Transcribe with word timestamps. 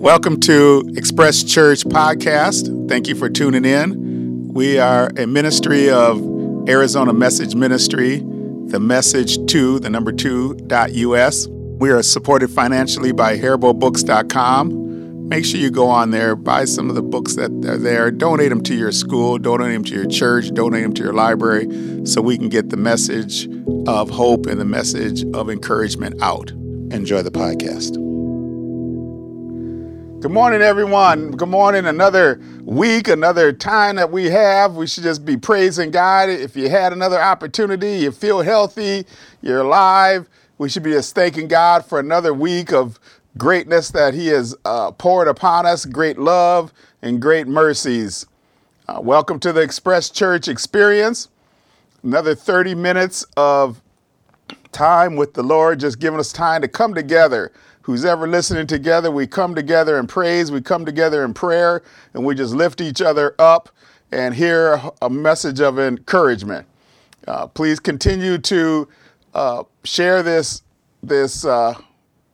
Welcome 0.00 0.38
to 0.42 0.88
Express 0.96 1.42
Church 1.42 1.82
Podcast. 1.82 2.88
Thank 2.88 3.08
you 3.08 3.16
for 3.16 3.28
tuning 3.28 3.64
in. 3.64 4.46
We 4.54 4.78
are 4.78 5.10
a 5.16 5.26
ministry 5.26 5.90
of 5.90 6.18
Arizona 6.68 7.12
Message 7.12 7.56
Ministry, 7.56 8.18
the 8.18 8.78
message 8.78 9.44
to 9.50 9.80
the 9.80 9.90
number 9.90 10.12
two 10.12 10.54
dot 10.68 10.92
us. 10.92 11.48
We 11.48 11.90
are 11.90 12.04
supported 12.04 12.48
financially 12.48 13.10
by 13.10 13.38
HariboBooks.com. 13.38 15.28
Make 15.28 15.44
sure 15.44 15.58
you 15.58 15.70
go 15.70 15.88
on 15.88 16.12
there, 16.12 16.36
buy 16.36 16.64
some 16.64 16.88
of 16.88 16.94
the 16.94 17.02
books 17.02 17.34
that 17.34 17.50
are 17.66 17.76
there, 17.76 18.12
donate 18.12 18.50
them 18.50 18.62
to 18.62 18.76
your 18.76 18.92
school, 18.92 19.36
donate 19.36 19.72
them 19.72 19.82
to 19.82 19.94
your 19.94 20.06
church, 20.06 20.50
donate 20.54 20.84
them 20.84 20.94
to 20.94 21.02
your 21.02 21.12
library, 21.12 21.66
so 22.06 22.22
we 22.22 22.38
can 22.38 22.48
get 22.48 22.70
the 22.70 22.76
message 22.76 23.48
of 23.88 24.10
hope 24.10 24.46
and 24.46 24.60
the 24.60 24.64
message 24.64 25.24
of 25.34 25.50
encouragement 25.50 26.22
out. 26.22 26.52
Enjoy 26.92 27.20
the 27.20 27.32
podcast. 27.32 28.07
Good 30.20 30.32
morning, 30.32 30.62
everyone. 30.62 31.30
Good 31.30 31.48
morning. 31.48 31.86
Another 31.86 32.40
week, 32.64 33.06
another 33.06 33.52
time 33.52 33.94
that 33.96 34.10
we 34.10 34.24
have. 34.26 34.74
We 34.74 34.88
should 34.88 35.04
just 35.04 35.24
be 35.24 35.36
praising 35.36 35.92
God. 35.92 36.28
If 36.28 36.56
you 36.56 36.68
had 36.68 36.92
another 36.92 37.20
opportunity, 37.20 37.98
you 37.98 38.10
feel 38.10 38.42
healthy, 38.42 39.06
you're 39.42 39.60
alive, 39.60 40.28
we 40.58 40.68
should 40.70 40.82
be 40.82 40.90
just 40.90 41.14
thanking 41.14 41.46
God 41.46 41.86
for 41.86 42.00
another 42.00 42.34
week 42.34 42.72
of 42.72 42.98
greatness 43.38 43.90
that 43.92 44.12
He 44.12 44.26
has 44.26 44.56
uh, 44.64 44.90
poured 44.90 45.28
upon 45.28 45.66
us, 45.66 45.86
great 45.86 46.18
love 46.18 46.72
and 47.00 47.22
great 47.22 47.46
mercies. 47.46 48.26
Uh, 48.88 49.00
welcome 49.00 49.38
to 49.38 49.52
the 49.52 49.60
Express 49.60 50.10
Church 50.10 50.48
experience. 50.48 51.28
Another 52.02 52.34
30 52.34 52.74
minutes 52.74 53.24
of 53.36 53.80
time 54.72 55.14
with 55.14 55.34
the 55.34 55.44
Lord, 55.44 55.78
just 55.78 56.00
giving 56.00 56.18
us 56.18 56.32
time 56.32 56.62
to 56.62 56.68
come 56.68 56.92
together 56.92 57.52
who's 57.88 58.04
ever 58.04 58.28
listening 58.28 58.66
together, 58.66 59.10
we 59.10 59.26
come 59.26 59.54
together 59.54 59.98
in 59.98 60.06
praise, 60.06 60.52
we 60.52 60.60
come 60.60 60.84
together 60.84 61.24
in 61.24 61.32
prayer, 61.32 61.82
and 62.12 62.22
we 62.22 62.34
just 62.34 62.54
lift 62.54 62.82
each 62.82 63.00
other 63.00 63.34
up 63.38 63.70
and 64.12 64.34
hear 64.34 64.78
a 65.00 65.08
message 65.08 65.58
of 65.58 65.78
encouragement. 65.78 66.66
Uh, 67.26 67.46
please 67.46 67.80
continue 67.80 68.36
to 68.36 68.86
uh, 69.32 69.62
share 69.84 70.22
this 70.22 70.60
this 71.02 71.46
uh, 71.46 71.72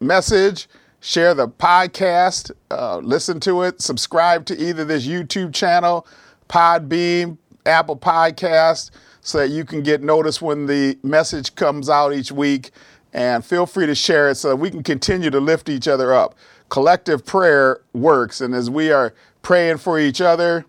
message, 0.00 0.66
share 0.98 1.34
the 1.34 1.46
podcast, 1.46 2.50
uh, 2.72 2.96
listen 2.96 3.38
to 3.38 3.62
it, 3.62 3.80
subscribe 3.80 4.44
to 4.46 4.60
either 4.60 4.84
this 4.84 5.06
YouTube 5.06 5.54
channel, 5.54 6.04
Podbean, 6.48 7.38
Apple 7.64 7.96
Podcast, 7.96 8.90
so 9.20 9.38
that 9.38 9.50
you 9.50 9.64
can 9.64 9.84
get 9.84 10.02
notice 10.02 10.42
when 10.42 10.66
the 10.66 10.98
message 11.04 11.54
comes 11.54 11.88
out 11.88 12.12
each 12.12 12.32
week 12.32 12.72
and 13.14 13.44
feel 13.44 13.64
free 13.64 13.86
to 13.86 13.94
share 13.94 14.28
it 14.28 14.34
so 14.34 14.50
that 14.50 14.56
we 14.56 14.70
can 14.70 14.82
continue 14.82 15.30
to 15.30 15.40
lift 15.40 15.68
each 15.68 15.86
other 15.86 16.12
up. 16.12 16.34
Collective 16.68 17.24
prayer 17.24 17.80
works, 17.92 18.40
and 18.40 18.54
as 18.54 18.68
we 18.68 18.90
are 18.90 19.14
praying 19.42 19.78
for 19.78 19.98
each 19.98 20.20
other, 20.20 20.66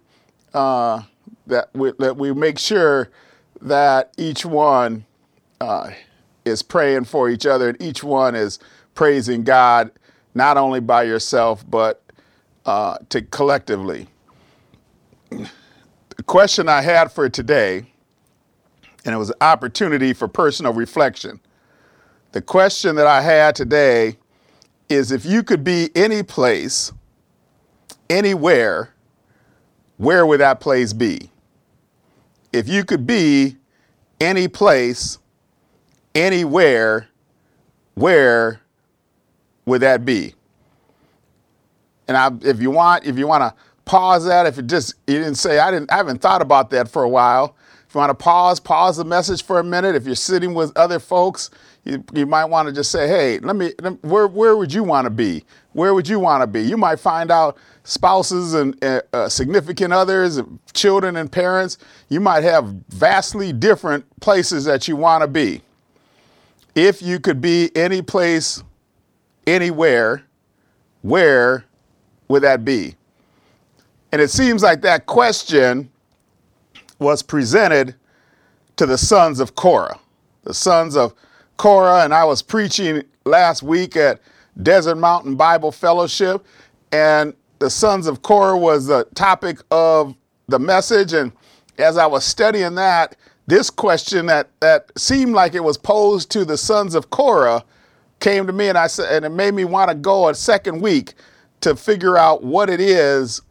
uh, 0.54 1.02
that, 1.48 1.70
we, 1.74 1.92
that 1.98 2.16
we 2.16 2.32
make 2.34 2.60
sure 2.60 3.10
that 3.62 4.14
each 4.18 4.46
one 4.46 5.06
uh, 5.60 5.90
is 6.46 6.62
praying 6.62 7.06
for 7.06 7.30
each 7.30 7.48
other, 7.48 7.70
and 7.70 7.82
each 7.82 8.04
one 8.04 8.36
is 8.36 8.60
praising 8.94 9.44
God, 9.44 9.92
not 10.36 10.58
only 10.58 10.80
by 10.80 11.04
yourself, 11.04 11.66
but 11.68 12.04
uh, 12.66 12.98
to 13.10 13.22
collectively. 13.24 14.08
The 15.32 16.24
question 16.26 16.70
I 16.70 16.82
had 16.82 17.12
for 17.12 17.28
today, 17.28 17.86
and 19.04 19.16
it 19.16 19.18
was 19.18 19.32
an 19.32 19.38
opportunity 19.42 20.14
for 20.14 20.28
personal 20.28 20.74
reflection. 20.74 21.40
The 22.36 22.42
question 22.42 22.98
that 22.98 23.08
I 23.08 23.22
had 23.22 23.56
today 23.56 24.18
is 24.90 25.14
if 25.14 25.26
you 25.26 25.42
could 25.42 25.64
be 25.64 25.90
any 25.96 26.22
place, 26.22 26.92
anywhere, 28.10 28.90
where 29.96 30.26
would 30.26 30.42
that 30.42 30.60
place 30.60 30.92
be? 30.92 31.32
If 32.52 32.68
you 32.68 32.84
could 32.84 33.08
be 33.08 33.56
any 34.20 34.50
place, 34.50 35.18
anywhere, 36.14 37.08
where 37.94 38.60
would 39.66 39.80
that 39.80 40.04
be? 40.04 40.36
And 42.10 42.18
I, 42.18 42.32
if 42.42 42.62
you 42.62 42.70
want, 42.70 43.06
if 43.06 43.18
you 43.18 43.28
want 43.28 43.44
to 43.44 43.56
pause 43.86 44.26
that, 44.26 44.46
if 44.46 44.58
it 44.60 44.68
just 44.68 44.96
you 45.08 45.20
didn't 45.20 45.36
say 45.36 45.60
I 45.60 45.72
didn't, 45.72 45.90
I 45.90 45.96
haven't 45.96 46.22
thought 46.22 46.42
about 46.42 46.70
that 46.72 46.90
for 46.90 47.02
a 47.02 47.10
while. 47.10 47.56
If 47.88 47.96
you 47.96 48.00
want 48.00 48.10
to 48.10 48.22
pause, 48.22 48.60
pause 48.60 48.98
the 48.98 49.06
message 49.06 49.42
for 49.42 49.58
a 49.58 49.64
minute. 49.64 49.96
If 49.96 50.06
you're 50.06 50.16
sitting 50.16 50.54
with 50.54 50.76
other 50.76 51.00
folks, 51.00 51.50
you, 51.86 52.04
you 52.14 52.26
might 52.26 52.46
want 52.46 52.68
to 52.68 52.74
just 52.74 52.92
say, 52.92 53.08
hey, 53.08 53.40
let 53.40 53.56
me, 53.56 53.72
let, 53.82 54.04
where, 54.04 54.28
where 54.28 54.58
would 54.58 54.74
you 54.74 54.84
want 54.84 55.06
to 55.06 55.10
be? 55.12 55.44
Where 55.74 55.94
would 55.94 56.08
you 56.08 56.20
want 56.20 56.42
to 56.42 56.48
be? 56.48 56.62
You 56.62 56.78
might 56.78 57.00
find 57.00 57.32
out 57.32 57.58
spouses 57.84 58.56
and 58.56 58.84
uh, 58.84 59.30
significant 59.30 59.94
others, 59.94 60.42
children 60.74 61.16
and 61.16 61.32
parents, 61.32 61.78
you 62.10 62.20
might 62.20 62.44
have 62.44 62.66
vastly 62.90 63.54
different 63.54 64.04
places 64.20 64.66
that 64.66 64.88
you 64.88 64.96
want 64.96 65.22
to 65.22 65.28
be. 65.28 65.62
If 66.74 67.02
you 67.02 67.20
could 67.20 67.40
be 67.40 67.72
any 67.76 68.02
place, 68.02 68.64
anywhere, 69.46 70.24
where 71.04 71.64
would 72.28 72.42
that 72.42 72.66
be? 72.66 72.96
And 74.12 74.22
it 74.22 74.32
seems 74.32 74.64
like 74.64 74.82
that 74.82 75.06
question 75.06 75.90
was 76.98 77.22
presented 77.22 77.96
to 78.78 78.86
the 78.86 78.98
sons 78.98 79.40
of 79.40 79.56
Korah, 79.56 80.00
the 80.44 80.54
sons 80.54 80.98
of 80.98 81.14
Korah, 81.58 82.04
and 82.04 82.14
I 82.14 82.24
was 82.24 82.42
preaching 82.42 83.04
last 83.26 83.64
week 83.64 83.96
at 83.96 84.20
Desert 84.62 84.96
Mountain 84.96 85.36
Bible 85.36 85.72
Fellowship, 85.72 86.46
and 86.92 87.34
the 87.60 87.70
sons 87.70 88.08
of 88.08 88.22
Korah 88.22 88.58
was 88.58 88.88
the 88.88 89.06
topic 89.16 89.60
of 89.72 90.16
the 90.48 90.60
message. 90.60 91.14
And 91.14 91.32
as 91.78 91.98
I 91.98 92.06
was 92.06 92.24
studying 92.24 92.76
that, 92.76 93.16
this 93.48 93.70
question 93.70 94.26
that, 94.28 94.50
that 94.60 94.92
seemed 94.98 95.34
like 95.34 95.54
it 95.54 95.64
was 95.64 95.78
posed 95.78 96.32
to 96.32 96.46
the 96.46 96.58
sons 96.58 96.96
of 96.96 97.10
Korah 97.10 97.64
came 98.20 98.48
to 98.48 98.54
me, 98.54 98.70
and 98.70 98.78
I 98.78 98.88
said, 98.88 99.14
and 99.14 99.26
it 99.26 99.30
made 99.30 99.54
me 99.54 99.66
want 99.66 99.90
to 99.90 99.96
go 99.96 100.30
a 100.30 100.36
second 100.36 100.82
week 100.82 101.14
to 101.62 101.76
figure 101.76 102.18
out 102.18 102.44
what 102.44 102.70
it 102.70 102.80
is 102.80 103.42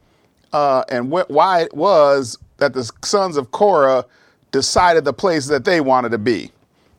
uh, 0.52 0.84
and 0.88 1.12
wh- 1.12 1.28
why 1.30 1.62
it 1.62 1.74
was 1.74 2.38
that 2.58 2.72
the 2.72 2.90
sons 3.02 3.36
of 3.36 3.50
Korah 3.50 4.04
decided 4.52 5.04
the 5.04 5.12
place 5.12 5.46
that 5.46 5.64
they 5.64 5.80
wanted 5.80 6.10
to 6.10 6.18
be. 6.18 6.50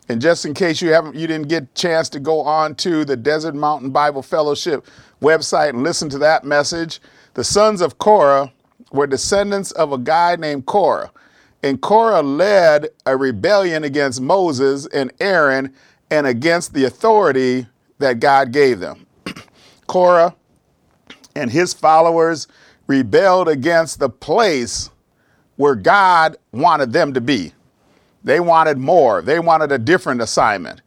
And 0.08 0.22
just 0.22 0.46
in 0.46 0.54
case 0.54 0.82
you 0.82 0.94
haven't, 0.94 1.16
you 1.16 1.28
didn't 1.28 1.48
get 1.48 1.64
a 1.64 1.68
chance 1.74 2.10
to 2.10 2.20
go 2.20 2.42
on 2.42 2.76
to 2.76 3.06
the 3.06 3.16
Desert 3.16 3.56
Mountain 3.56 3.90
Bible 3.90 4.22
Fellowship 4.22 4.86
website 5.22 5.70
and 5.70 5.84
listen 5.84 6.10
to 6.10 6.18
that 6.20 6.44
message, 6.44 7.00
the 7.34 7.44
sons 7.44 7.82
of 7.82 7.98
Korah 7.98 8.52
were 8.92 9.08
descendants 9.08 9.72
of 9.72 9.92
a 9.92 9.98
guy 9.98 10.36
named 10.36 10.66
Korah. 10.66 11.12
And 11.64 11.82
Korah 11.82 12.22
led 12.22 12.90
a 13.08 13.18
rebellion 13.18 13.84
against 13.84 14.22
Moses 14.22 14.86
and 14.88 15.12
Aaron 15.20 15.74
and 16.12 16.28
against 16.28 16.74
the 16.74 16.86
authority 16.86 17.66
that 17.98 18.20
God 18.20 18.52
gave 18.52 18.80
them. 18.80 19.08
Korah 19.88 20.36
and 21.36 21.50
his 21.50 21.74
followers 21.74 22.48
rebelled 22.88 23.48
against 23.48 24.00
the 24.00 24.10
place 24.10 24.92
where 25.56 25.76
God 25.76 26.38
wanted 26.52 26.94
them 26.94 27.14
to 27.14 27.22
be. 27.22 27.54
They 28.26 28.40
wanted 28.40 28.80
more. 28.80 29.22
They 29.22 29.40
wanted 29.40 29.72
a 29.72 29.78
different 29.78 30.20
assignment. 30.20 30.82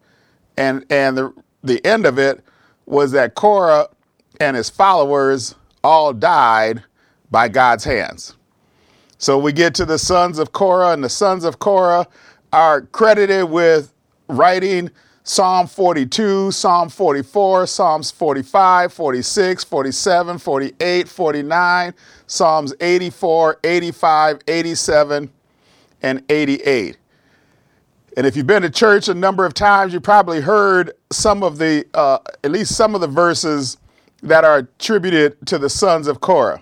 And, 0.57 0.85
and 0.91 1.17
the, 1.17 1.33
the 1.63 1.85
end 1.87 2.05
of 2.05 2.19
it 2.19 2.45
was 2.85 3.13
that 3.13 3.37
Korah 3.37 3.89
and 4.41 4.57
his 4.57 4.69
followers 4.69 5.55
all 5.85 6.13
died 6.13 6.83
by 7.31 7.49
God's 7.49 7.85
hands. 7.85 8.37
So 9.19 9.39
we 9.39 9.53
get 9.53 9.73
to 9.77 9.85
the 9.85 9.99
sons 9.99 10.41
of 10.41 10.51
Korah, 10.53 10.93
and 10.93 11.03
the 11.03 11.09
sons 11.09 11.45
of 11.45 11.61
Korah 11.61 12.09
are 12.53 12.83
credited 12.83 13.49
with 13.49 13.93
writing 14.29 14.91
Psalm 15.23 15.69
42, 15.69 16.51
Psalm 16.51 16.89
44, 16.89 17.67
Psalms 17.69 18.11
45, 18.11 18.93
46, 18.93 19.65
47, 19.65 20.39
48, 20.39 21.09
49, 21.09 21.95
Psalms 22.27 22.75
84, 22.81 23.61
85, 23.63 24.39
87, 24.49 25.31
and 26.03 26.23
88. 26.29 26.97
And 28.17 28.27
if 28.27 28.37
you've 28.37 28.47
been 28.47 28.63
to 28.63 28.71
church 28.71 29.09
a 29.09 29.15
number 29.15 29.45
of 29.45 29.55
times, 29.55 29.93
you 29.93 30.01
probably 30.01 30.41
heard 30.41 30.93
some 31.11 31.43
of 31.43 31.59
the, 31.59 31.85
uh, 31.95 32.19
at 32.43 32.51
least 32.51 32.75
some 32.75 32.95
of 32.95 33.01
the 33.01 33.07
verses 33.07 33.77
that 34.23 34.45
are 34.45 34.59
attributed 34.59 35.47
to 35.47 35.59
the 35.59 35.69
sons 35.69 36.07
of 36.07 36.21
Korah. 36.21 36.61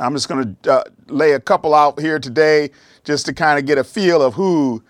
I'm 0.00 0.14
just 0.14 0.28
going 0.28 0.56
to 0.62 0.72
uh, 0.72 0.84
lay 1.08 1.32
a 1.32 1.40
couple 1.40 1.74
out 1.74 2.00
here 2.00 2.18
today 2.18 2.70
just 3.04 3.26
to 3.26 3.34
kind 3.34 3.58
of 3.58 3.66
get 3.66 3.78
a 3.78 3.84
feel 3.84 4.22
of 4.22 4.34
who 4.34 4.82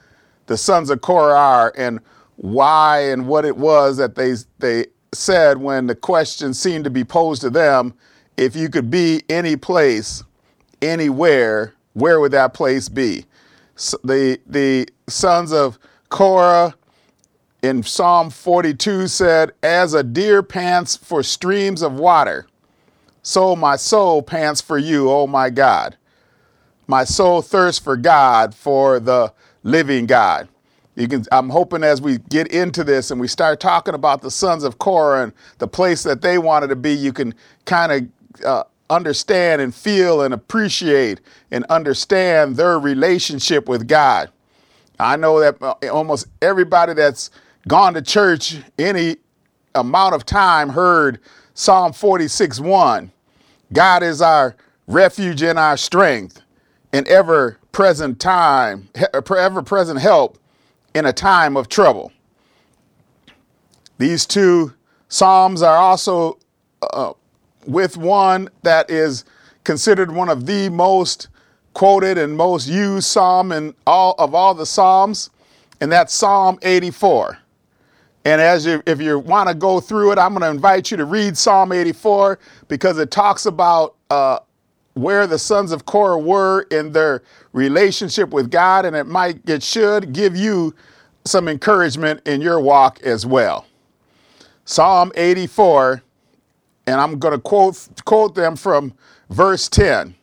the 0.46 0.56
sons 0.56 0.90
of 0.90 1.00
Korah 1.00 1.36
are 1.36 1.72
and 1.76 2.00
why 2.36 3.10
and 3.10 3.26
what 3.26 3.44
it 3.44 3.56
was 3.56 3.96
that 3.96 4.14
they, 4.14 4.34
they 4.58 4.86
said 5.12 5.58
when 5.58 5.86
the 5.86 5.94
question 5.94 6.54
seemed 6.54 6.84
to 6.84 6.90
be 6.90 7.04
posed 7.04 7.40
to 7.42 7.50
them 7.50 7.94
if 8.36 8.54
you 8.54 8.68
could 8.68 8.90
be 8.90 9.22
any 9.28 9.56
place, 9.56 10.22
anywhere, 10.82 11.74
where 11.94 12.20
would 12.20 12.32
that 12.32 12.52
place 12.54 12.88
be? 12.88 13.24
The, 13.76 14.40
the 14.46 14.88
sons 15.08 15.52
of 15.52 15.78
Korah 16.08 16.74
in 17.62 17.82
Psalm 17.82 18.30
42 18.30 19.08
said, 19.08 19.52
As 19.62 19.94
a 19.94 20.02
deer 20.02 20.42
pants 20.42 20.96
for 20.96 21.22
streams 21.22 21.82
of 21.82 21.94
water, 21.94 22.46
so 23.22 23.56
my 23.56 23.76
soul 23.76 24.22
pants 24.22 24.60
for 24.60 24.78
you, 24.78 25.10
oh 25.10 25.26
my 25.26 25.50
God. 25.50 25.96
My 26.86 27.02
soul 27.02 27.42
thirsts 27.42 27.82
for 27.82 27.96
God, 27.96 28.54
for 28.54 29.00
the 29.00 29.32
living 29.64 30.06
God. 30.06 30.48
You 30.94 31.08
can, 31.08 31.24
I'm 31.32 31.50
hoping 31.50 31.82
as 31.82 32.00
we 32.00 32.18
get 32.18 32.46
into 32.48 32.84
this 32.84 33.10
and 33.10 33.20
we 33.20 33.28
start 33.28 33.60
talking 33.60 33.94
about 33.94 34.22
the 34.22 34.30
sons 34.30 34.62
of 34.62 34.78
Korah 34.78 35.24
and 35.24 35.32
the 35.58 35.66
place 35.68 36.04
that 36.04 36.22
they 36.22 36.38
wanted 36.38 36.68
to 36.68 36.76
be, 36.76 36.92
you 36.92 37.12
can 37.12 37.34
kind 37.64 37.92
of 37.92 38.44
uh, 38.44 38.64
understand 38.90 39.60
and 39.60 39.74
feel 39.74 40.22
and 40.22 40.32
appreciate 40.32 41.20
and 41.50 41.64
understand 41.66 42.56
their 42.56 42.78
relationship 42.78 43.68
with 43.68 43.88
God. 43.88 44.30
I 44.98 45.16
know 45.16 45.40
that 45.40 45.60
uh, 45.60 45.74
almost 45.92 46.26
everybody 46.40 46.94
that's 46.94 47.30
gone 47.68 47.94
to 47.94 48.02
church 48.02 48.56
any 48.78 49.16
amount 49.74 50.14
of 50.14 50.24
time 50.24 50.70
heard 50.70 51.20
Psalm 51.54 51.92
46 51.92 52.60
1. 52.60 53.10
God 53.72 54.02
is 54.02 54.22
our 54.22 54.56
refuge 54.86 55.42
and 55.42 55.58
our 55.58 55.76
strength, 55.76 56.40
an 56.92 57.04
ever 57.08 57.58
present 57.72 58.20
time, 58.20 58.88
ever 59.12 59.62
present 59.62 60.00
help 60.00 60.38
in 60.94 61.04
a 61.04 61.12
time 61.12 61.56
of 61.56 61.68
trouble. 61.68 62.12
These 63.98 64.26
two 64.26 64.72
Psalms 65.08 65.62
are 65.62 65.76
also 65.76 66.38
uh, 66.82 67.12
with 67.66 67.96
one 67.96 68.48
that 68.62 68.90
is 68.90 69.24
considered 69.64 70.10
one 70.10 70.28
of 70.28 70.46
the 70.46 70.68
most 70.68 71.28
quoted 71.74 72.16
and 72.16 72.36
most 72.36 72.68
used 72.68 73.06
psalm 73.06 73.52
in 73.52 73.74
all 73.86 74.14
of 74.18 74.34
all 74.34 74.54
the 74.54 74.64
psalms, 74.64 75.30
and 75.80 75.92
that's 75.92 76.14
Psalm 76.14 76.58
84. 76.62 77.38
And 78.24 78.40
as 78.40 78.66
you, 78.66 78.82
if 78.86 79.00
you 79.00 79.18
want 79.18 79.48
to 79.48 79.54
go 79.54 79.78
through 79.78 80.12
it, 80.12 80.18
I'm 80.18 80.30
going 80.30 80.42
to 80.42 80.50
invite 80.50 80.90
you 80.90 80.96
to 80.96 81.04
read 81.04 81.36
Psalm 81.36 81.70
84 81.70 82.38
because 82.66 82.98
it 82.98 83.10
talks 83.10 83.46
about 83.46 83.94
uh, 84.10 84.40
where 84.94 85.26
the 85.26 85.38
sons 85.38 85.70
of 85.70 85.86
Korah 85.86 86.18
were 86.18 86.62
in 86.70 86.90
their 86.90 87.22
relationship 87.52 88.30
with 88.30 88.50
God, 88.50 88.84
and 88.84 88.96
it 88.96 89.06
might, 89.06 89.48
it 89.48 89.62
should 89.62 90.12
give 90.12 90.34
you 90.34 90.74
some 91.24 91.46
encouragement 91.46 92.26
in 92.26 92.40
your 92.40 92.58
walk 92.58 93.00
as 93.02 93.26
well. 93.26 93.66
Psalm 94.64 95.12
84, 95.14 96.02
and 96.86 97.00
I'm 97.00 97.18
going 97.18 97.34
to 97.34 97.40
quote 97.40 97.88
quote 98.04 98.34
them 98.34 98.56
from 98.56 98.94
verse 99.30 99.68
10. 99.68 100.14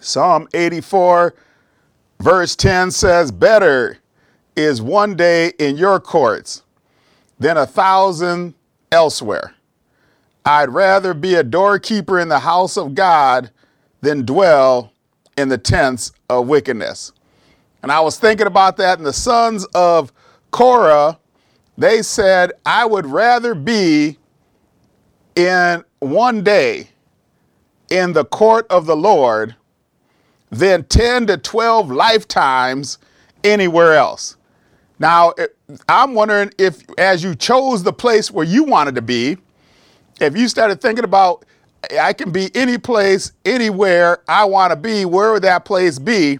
Psalm 0.00 0.48
84, 0.52 1.34
verse 2.20 2.56
10 2.56 2.90
says, 2.90 3.30
Better 3.30 3.98
is 4.56 4.82
one 4.82 5.14
day 5.16 5.52
in 5.58 5.76
your 5.76 6.00
courts 6.00 6.62
than 7.38 7.56
a 7.56 7.66
thousand 7.66 8.54
elsewhere. 8.90 9.54
I'd 10.44 10.70
rather 10.70 11.14
be 11.14 11.36
a 11.36 11.44
doorkeeper 11.44 12.18
in 12.18 12.28
the 12.28 12.40
house 12.40 12.76
of 12.76 12.94
God 12.94 13.50
than 14.00 14.24
dwell 14.24 14.92
in 15.36 15.48
the 15.48 15.58
tents 15.58 16.12
of 16.28 16.48
wickedness. 16.48 17.12
And 17.82 17.92
I 17.92 18.00
was 18.00 18.18
thinking 18.18 18.46
about 18.46 18.76
that, 18.78 18.98
and 18.98 19.06
the 19.06 19.12
sons 19.12 19.64
of 19.74 20.12
Korah, 20.50 21.18
they 21.78 22.02
said, 22.02 22.52
I 22.66 22.84
would 22.84 23.06
rather 23.06 23.54
be 23.54 24.18
in 25.36 25.84
one 26.00 26.42
day 26.42 26.88
in 27.90 28.12
the 28.12 28.24
court 28.24 28.66
of 28.70 28.86
the 28.86 28.96
Lord 28.96 29.54
than 30.50 30.84
10 30.84 31.26
to 31.28 31.36
12 31.36 31.90
lifetimes 31.90 32.98
anywhere 33.44 33.94
else. 33.94 34.36
Now, 34.98 35.34
I'm 35.88 36.14
wondering 36.14 36.52
if, 36.58 36.82
as 36.98 37.24
you 37.24 37.34
chose 37.34 37.82
the 37.82 37.92
place 37.92 38.30
where 38.30 38.46
you 38.46 38.64
wanted 38.64 38.94
to 38.94 39.02
be, 39.02 39.38
if 40.20 40.36
you 40.36 40.48
started 40.48 40.80
thinking 40.80 41.04
about, 41.04 41.44
I 42.00 42.12
can 42.12 42.30
be 42.30 42.54
any 42.54 42.78
place, 42.78 43.32
anywhere 43.44 44.22
I 44.28 44.44
want 44.44 44.70
to 44.70 44.76
be, 44.76 45.04
where 45.04 45.32
would 45.32 45.42
that 45.42 45.64
place 45.64 45.98
be? 45.98 46.38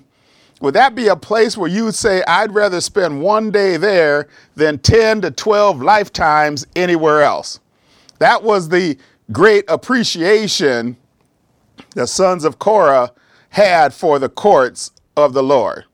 Would 0.61 0.75
that 0.75 0.95
be 0.95 1.09
a 1.09 1.17
place 1.17 1.57
where 1.57 1.69
you 1.69 1.87
would 1.87 1.95
say, 1.95 2.23
I'd 2.29 2.55
rather 2.55 2.81
spend 2.81 3.21
one 3.21 3.51
day 3.51 3.77
there 3.77 4.29
than 4.55 4.79
10 4.79 5.23
to 5.23 5.33
12 5.33 5.83
lifetimes 5.83 6.65
anywhere 6.77 7.23
else? 7.23 7.59
That 8.23 8.45
was 8.45 8.69
the 8.69 8.97
great 9.33 9.65
appreciation 9.67 10.97
the 11.97 12.07
sons 12.07 12.45
of 12.45 12.61
Korah 12.61 13.11
had 13.49 13.93
for 13.93 14.21
the 14.21 14.29
courts 14.29 14.93
of 15.17 15.33
the 15.33 15.43
Lord. 15.43 15.87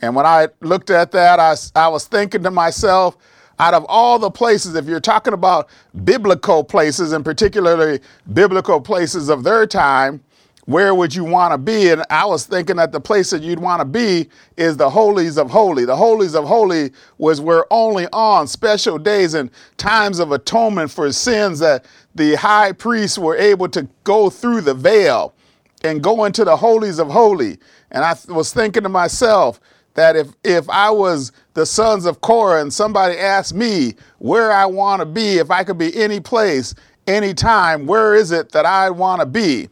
And 0.00 0.16
when 0.16 0.26
I 0.26 0.48
looked 0.62 0.90
at 0.90 1.12
that, 1.12 1.38
I, 1.38 1.54
I 1.76 1.86
was 1.86 2.08
thinking 2.08 2.42
to 2.42 2.50
myself, 2.50 3.16
out 3.60 3.72
of 3.72 3.86
all 3.88 4.18
the 4.18 4.32
places, 4.32 4.74
if 4.74 4.86
you're 4.86 4.98
talking 4.98 5.32
about 5.32 5.68
biblical 6.04 6.64
places, 6.64 7.12
and 7.12 7.24
particularly 7.24 8.00
biblical 8.32 8.80
places 8.80 9.28
of 9.28 9.44
their 9.44 9.64
time, 9.64 10.24
where 10.66 10.94
would 10.94 11.14
you 11.14 11.24
want 11.24 11.52
to 11.52 11.58
be? 11.58 11.90
And 11.90 12.04
I 12.08 12.24
was 12.24 12.46
thinking 12.46 12.76
that 12.76 12.92
the 12.92 13.00
place 13.00 13.30
that 13.30 13.42
you'd 13.42 13.58
want 13.58 13.80
to 13.80 13.84
be 13.84 14.28
is 14.56 14.76
the 14.76 14.88
holies 14.88 15.36
of 15.36 15.50
holy. 15.50 15.84
The 15.84 15.96
holies 15.96 16.34
of 16.34 16.44
holy 16.46 16.92
was 17.18 17.40
where 17.40 17.66
only 17.70 18.06
on 18.12 18.46
special 18.46 18.98
days 18.98 19.34
and 19.34 19.50
times 19.76 20.18
of 20.18 20.32
atonement 20.32 20.90
for 20.90 21.12
sins 21.12 21.58
that 21.58 21.84
the 22.14 22.34
high 22.36 22.72
priests 22.72 23.18
were 23.18 23.36
able 23.36 23.68
to 23.70 23.86
go 24.04 24.30
through 24.30 24.62
the 24.62 24.74
veil 24.74 25.34
and 25.82 26.02
go 26.02 26.24
into 26.24 26.44
the 26.44 26.56
holies 26.56 26.98
of 26.98 27.08
holy. 27.08 27.58
And 27.90 28.02
I 28.04 28.16
was 28.28 28.52
thinking 28.52 28.84
to 28.84 28.88
myself 28.88 29.60
that 29.94 30.16
if 30.16 30.28
if 30.44 30.68
I 30.70 30.90
was 30.90 31.30
the 31.52 31.66
sons 31.66 32.06
of 32.06 32.20
Korah 32.22 32.62
and 32.62 32.72
somebody 32.72 33.18
asked 33.18 33.54
me 33.54 33.94
where 34.18 34.50
I 34.50 34.66
want 34.66 35.00
to 35.00 35.06
be, 35.06 35.38
if 35.38 35.50
I 35.50 35.62
could 35.62 35.78
be 35.78 35.94
any 35.94 36.20
place, 36.20 36.74
any 37.06 37.34
time, 37.34 37.86
where 37.86 38.14
is 38.14 38.32
it 38.32 38.50
that 38.52 38.64
I 38.64 38.90
want 38.90 39.20
to 39.20 39.26
be? 39.26 39.68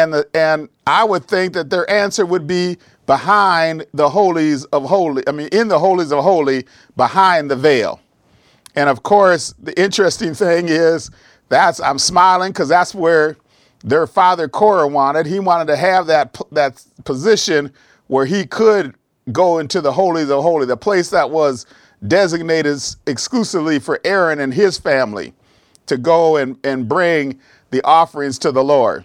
And 0.00 0.14
the 0.14 0.28
and 0.34 0.68
I 0.86 1.04
would 1.04 1.26
think 1.26 1.52
that 1.52 1.68
their 1.68 1.88
answer 1.90 2.24
would 2.24 2.46
be 2.46 2.78
behind 3.06 3.86
the 3.92 4.08
holies 4.08 4.64
of 4.66 4.84
holy. 4.84 5.22
I 5.26 5.32
mean, 5.32 5.48
in 5.52 5.68
the 5.68 5.78
holies 5.78 6.10
of 6.10 6.24
holy, 6.24 6.66
behind 6.96 7.50
the 7.50 7.56
veil. 7.56 8.00
And 8.74 8.88
of 8.88 9.02
course, 9.02 9.54
the 9.58 9.78
interesting 9.80 10.32
thing 10.44 10.68
is 10.68 11.10
that's 11.48 11.80
I'm 11.80 11.98
smiling 11.98 12.52
because 12.52 12.68
that's 12.68 12.94
where 12.94 13.36
their 13.84 14.06
father 14.06 14.48
Korah 14.48 14.88
wanted. 14.88 15.26
He 15.26 15.38
wanted 15.38 15.66
to 15.66 15.76
have 15.76 16.06
that 16.06 16.40
that 16.52 16.82
position 17.04 17.72
where 18.06 18.24
he 18.24 18.46
could 18.46 18.94
go 19.32 19.58
into 19.58 19.80
the 19.80 19.92
holies 19.92 20.30
of 20.30 20.42
holy, 20.42 20.64
the 20.66 20.76
place 20.76 21.10
that 21.10 21.30
was 21.30 21.66
designated 22.08 22.78
exclusively 23.06 23.78
for 23.78 24.00
Aaron 24.04 24.40
and 24.40 24.54
his 24.54 24.78
family 24.78 25.34
to 25.86 25.98
go 25.98 26.36
and, 26.36 26.56
and 26.64 26.88
bring 26.88 27.38
the 27.70 27.82
offerings 27.84 28.38
to 28.38 28.50
the 28.50 28.64
Lord. 28.64 29.04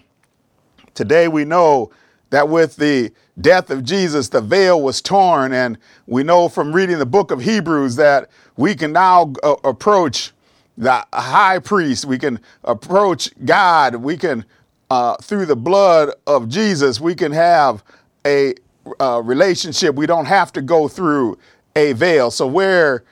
Today 0.96 1.28
we 1.28 1.44
know 1.44 1.90
that 2.30 2.48
with 2.48 2.76
the 2.76 3.12
death 3.38 3.68
of 3.68 3.84
Jesus, 3.84 4.30
the 4.30 4.40
veil 4.40 4.80
was 4.80 5.02
torn, 5.02 5.52
and 5.52 5.76
we 6.06 6.24
know 6.24 6.48
from 6.48 6.72
reading 6.72 6.98
the 6.98 7.06
book 7.06 7.30
of 7.30 7.42
Hebrews 7.42 7.96
that 7.96 8.30
we 8.56 8.74
can 8.74 8.92
now 8.92 9.34
uh, 9.42 9.56
approach 9.62 10.32
the 10.78 11.04
high 11.12 11.58
priest, 11.58 12.06
we 12.06 12.18
can 12.18 12.40
approach 12.64 13.30
God, 13.44 13.96
we 13.96 14.16
can 14.16 14.46
uh, 14.88 15.16
through 15.16 15.44
the 15.46 15.56
blood 15.56 16.12
of 16.26 16.48
Jesus, 16.48 16.98
we 16.98 17.14
can 17.14 17.32
have 17.32 17.84
a 18.24 18.54
uh, 18.98 19.20
relationship. 19.22 19.94
We 19.96 20.06
don't 20.06 20.26
have 20.26 20.52
to 20.54 20.62
go 20.62 20.88
through 20.88 21.38
a 21.74 21.92
veil. 21.92 22.30
So, 22.30 22.46
where 22.46 23.04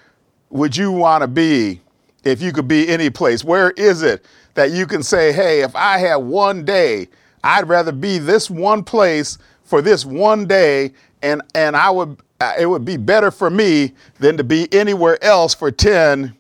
would 0.49 0.76
you 0.76 0.91
want 0.91 1.23
to 1.23 1.29
be 1.29 1.81
if 2.23 2.41
you 2.41 2.53
could 2.53 2.69
be 2.69 2.88
any 2.88 3.11
place? 3.11 3.45
Where 3.45 3.73
is 3.73 4.03
it 4.03 4.25
that 4.55 4.71
you 4.71 4.87
can 4.87 5.03
say, 5.03 5.33
hey, 5.33 5.61
if 5.61 5.75
I 5.76 5.99
had 5.99 6.17
one 6.17 6.64
day, 6.64 7.09
I'd 7.45 7.69
rather 7.69 7.93
be 7.93 8.17
this 8.19 8.49
one 8.49 8.83
place 8.83 9.37
for 9.65 9.83
this 9.83 10.07
one 10.07 10.47
day, 10.47 10.95
and, 11.23 11.43
and 11.55 11.77
I 11.77 11.91
would, 11.91 12.19
uh, 12.41 12.55
it 12.59 12.65
would 12.65 12.87
be 12.87 12.97
better 12.97 13.31
for 13.31 13.51
me 13.51 13.93
than 14.19 14.39
to 14.39 14.45
be 14.45 14.67
anywhere 14.73 15.23
else 15.23 15.55
for 15.55 15.71
10 15.71 16.35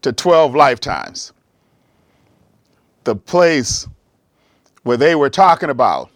to 0.00 0.12
12 0.12 0.54
lifetimes. 0.54 1.32
The 3.04 3.14
place 3.14 3.86
where 4.84 4.96
they 4.96 5.14
were 5.14 5.28
talking 5.28 5.68
about. 5.68 6.10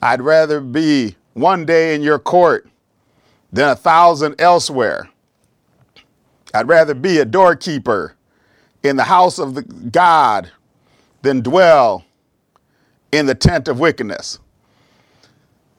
I'd 0.00 0.22
rather 0.22 0.60
be 0.60 1.16
one 1.34 1.66
day 1.66 1.96
in 1.96 2.02
your 2.02 2.18
court 2.20 2.68
than 3.52 3.70
a 3.70 3.76
thousand 3.76 4.40
elsewhere. 4.40 5.10
I'd 6.54 6.68
rather 6.68 6.94
be 6.94 7.18
a 7.18 7.24
doorkeeper 7.24 8.14
in 8.84 8.96
the 8.96 9.04
house 9.04 9.38
of 9.40 9.54
the 9.54 9.62
God 9.62 10.52
than 11.22 11.40
dwell 11.40 12.04
in 13.12 13.26
the 13.26 13.34
tent 13.34 13.68
of 13.68 13.80
wickedness. 13.80 14.38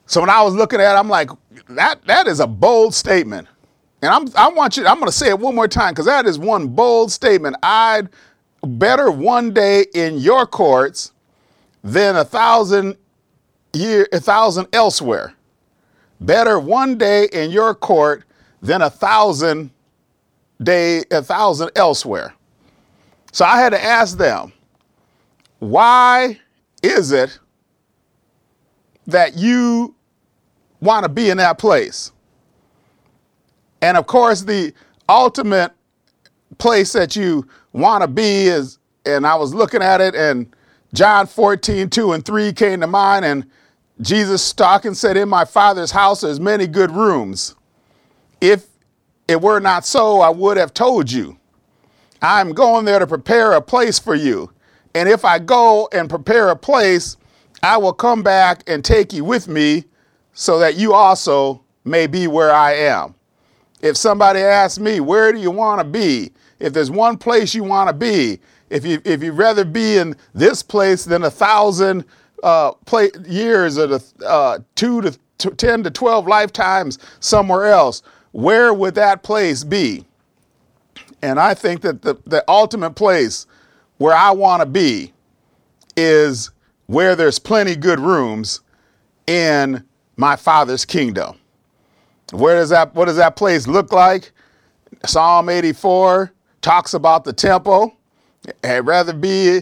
So 0.06 0.20
when 0.20 0.30
I 0.30 0.42
was 0.42 0.54
looking 0.54 0.82
at 0.82 0.96
it, 0.96 1.00
I'm 1.00 1.08
like, 1.08 1.30
that, 1.70 2.04
that 2.06 2.28
is 2.28 2.40
a 2.40 2.48
bold 2.48 2.94
statement. 2.94 3.48
And 4.02 4.12
I'm, 4.12 4.28
I 4.36 4.50
want 4.50 4.76
you, 4.78 4.86
I'm 4.86 4.96
going 4.96 5.08
to 5.08 5.12
say 5.12 5.30
it 5.30 5.40
one 5.40 5.56
more 5.56 5.68
time 5.68 5.94
because 5.94 6.06
that 6.08 6.26
is 6.26 6.38
one 6.38 6.68
bold 6.68 7.12
statement. 7.12 7.56
I'd 7.64 8.10
better 8.64 9.12
one 9.12 9.54
day 9.54 9.86
in 9.94 10.18
your 10.18 10.46
courts 10.46 11.14
than 11.84 12.16
a 12.16 12.26
thousand 12.26 12.98
year, 13.74 14.08
a 14.12 14.20
thousand 14.20 14.68
elsewhere. 14.74 15.34
Better 16.20 16.60
one 16.60 16.98
day 16.98 17.30
in 17.32 17.52
your 17.52 17.74
court 17.74 18.24
than 18.62 18.82
a 18.82 18.90
thousand 18.90 19.72
day, 20.62 21.04
a 21.10 21.22
thousand 21.22 21.72
elsewhere. 21.76 22.34
So 23.32 23.46
I 23.46 23.60
had 23.60 23.70
to 23.70 23.84
ask 23.84 24.18
them, 24.18 24.52
why 25.60 26.40
is 26.84 27.12
it 27.12 27.40
that 29.08 29.38
you 29.38 29.96
want 30.80 31.04
to 31.04 31.10
be 31.10 31.30
in 31.30 31.38
that 31.38 31.58
place? 31.58 32.12
And 33.82 33.98
of 33.98 34.08
course, 34.08 34.42
the 34.42 34.74
ultimate 35.10 35.72
place 36.58 36.94
that 36.94 37.16
you 37.16 37.48
want 37.74 38.02
to 38.02 38.08
be 38.08 38.48
is, 38.48 38.78
and 39.06 39.26
I 39.26 39.36
was 39.36 39.54
looking 39.54 39.82
at 39.82 40.02
it, 40.02 40.16
and 40.16 40.54
John 40.94 41.26
14, 41.26 41.90
2 41.90 42.14
and 42.14 42.24
3 42.24 42.54
came 42.54 42.82
to 42.82 42.88
mind, 42.88 43.26
and 43.26 43.46
Jesus 44.02 44.54
talking 44.54 44.94
said, 44.94 45.18
In 45.18 45.30
my 45.30 45.46
Father's 45.46 45.92
house 45.92 46.22
there's 46.22 46.40
many 46.40 46.68
good 46.68 46.92
rooms. 46.92 47.56
If 48.40 48.68
it 49.28 49.42
were 49.42 49.60
not 49.60 49.86
so, 49.86 50.22
I 50.22 50.30
would 50.30 50.58
have 50.58 50.74
told 50.74 51.12
you. 51.12 51.38
I'm 52.22 52.54
going 52.54 52.86
there 52.86 53.00
to 53.00 53.08
prepare 53.08 53.54
a 53.54 53.62
place 53.62 53.98
for 53.98 54.14
you. 54.14 54.52
And 54.94 55.08
if 55.08 55.24
I 55.26 55.40
go 55.40 55.88
and 55.94 56.10
prepare 56.10 56.50
a 56.50 56.56
place, 56.56 57.18
I 57.64 57.78
will 57.78 57.94
come 57.94 58.24
back 58.24 58.64
and 58.68 58.84
take 58.84 59.14
you 59.14 59.24
with 59.24 59.48
me 59.48 59.86
so 60.34 60.60
that 60.60 60.76
you 60.76 60.94
also 60.94 61.64
may 61.86 62.08
be 62.08 62.28
where 62.28 62.52
I 62.52 62.74
am. 62.74 63.16
If 63.82 63.98
somebody 63.98 64.40
asks 64.40 64.80
me, 64.80 65.00
where 65.00 65.32
do 65.32 65.40
you 65.40 65.52
want 65.52 65.80
to 65.80 65.86
be? 65.86 66.32
If 66.60 66.74
there's 66.74 66.92
one 66.92 67.18
place 67.18 67.56
you 67.56 67.64
want 67.64 67.90
to 67.90 67.94
be, 67.94 68.40
if 68.70 68.86
you 68.86 69.02
if 69.04 69.22
you'd 69.24 69.34
rather 69.34 69.66
be 69.66 69.98
in 69.98 70.16
this 70.34 70.64
place 70.64 71.04
than 71.04 71.24
a 71.24 71.32
thousand 71.32 72.06
uh, 72.44 72.72
play, 72.86 73.10
years 73.28 73.78
or 73.78 73.88
the 73.88 74.04
uh, 74.26 74.60
two 74.76 75.02
to 75.02 75.18
t- 75.38 75.50
ten 75.52 75.84
to 75.84 75.92
twelve 75.92 76.28
lifetimes 76.28 77.00
somewhere 77.20 77.66
else, 77.66 78.04
where 78.32 78.74
would 78.74 78.96
that 78.96 79.24
place 79.24 79.64
be? 79.64 80.06
And 81.22 81.40
I 81.40 81.54
think 81.54 81.82
that 81.82 82.02
the, 82.02 82.16
the 82.26 82.44
ultimate 82.48 82.92
place 82.92 83.46
where 84.02 84.16
I 84.16 84.32
want 84.32 84.62
to 84.62 84.66
be 84.66 85.14
is 85.96 86.50
where 86.88 87.16
there's 87.16 87.38
plenty 87.38 87.76
good 87.76 88.00
rooms 88.00 88.62
in 89.28 89.84
my 90.18 90.36
father's 90.36 90.86
kingdom. 90.86 91.38
Where 92.32 92.56
does 92.56 92.70
that 92.70 92.96
what 92.96 93.06
does 93.06 93.18
that 93.18 93.36
place 93.36 93.68
look 93.68 93.94
like? 93.94 94.32
Psalm 95.06 95.50
84 95.50 96.34
talks 96.62 96.96
about 96.96 97.26
the 97.26 97.32
temple. 97.32 97.96
I'd 98.64 98.88
rather 98.88 99.14
be 99.14 99.62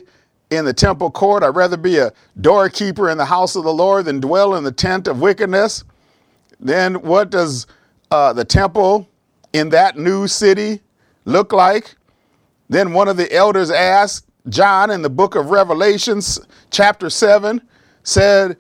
in 0.52 0.64
the 0.64 0.74
temple 0.74 1.12
court. 1.12 1.44
I'd 1.44 1.50
rather 1.50 1.76
be 1.76 1.98
a 1.98 2.14
doorkeeper 2.40 3.10
in 3.10 3.18
the 3.18 3.26
house 3.26 3.58
of 3.58 3.66
the 3.66 3.74
Lord 3.74 4.06
than 4.06 4.22
dwell 4.22 4.56
in 4.56 4.64
the 4.64 4.72
tent 4.72 5.10
of 5.10 5.20
wickedness. 5.20 5.84
Then 6.62 7.02
what 7.02 7.30
does 7.30 7.68
uh, 8.10 8.32
the 8.32 8.46
temple 8.46 9.10
in 9.52 9.68
that 9.70 9.98
new 9.98 10.30
city 10.30 10.80
look 11.26 11.52
like? 11.52 11.96
Then 12.70 12.94
one 12.94 13.10
of 13.10 13.18
the 13.18 13.34
elders 13.34 13.70
asked 13.70 14.29
John 14.50 14.92
in 14.92 15.02
the 15.02 15.10
book 15.10 15.36
of 15.36 15.52
Revelations, 15.52 16.40
chapter 16.72 17.10
7, 17.10 17.62
said, 18.04 18.58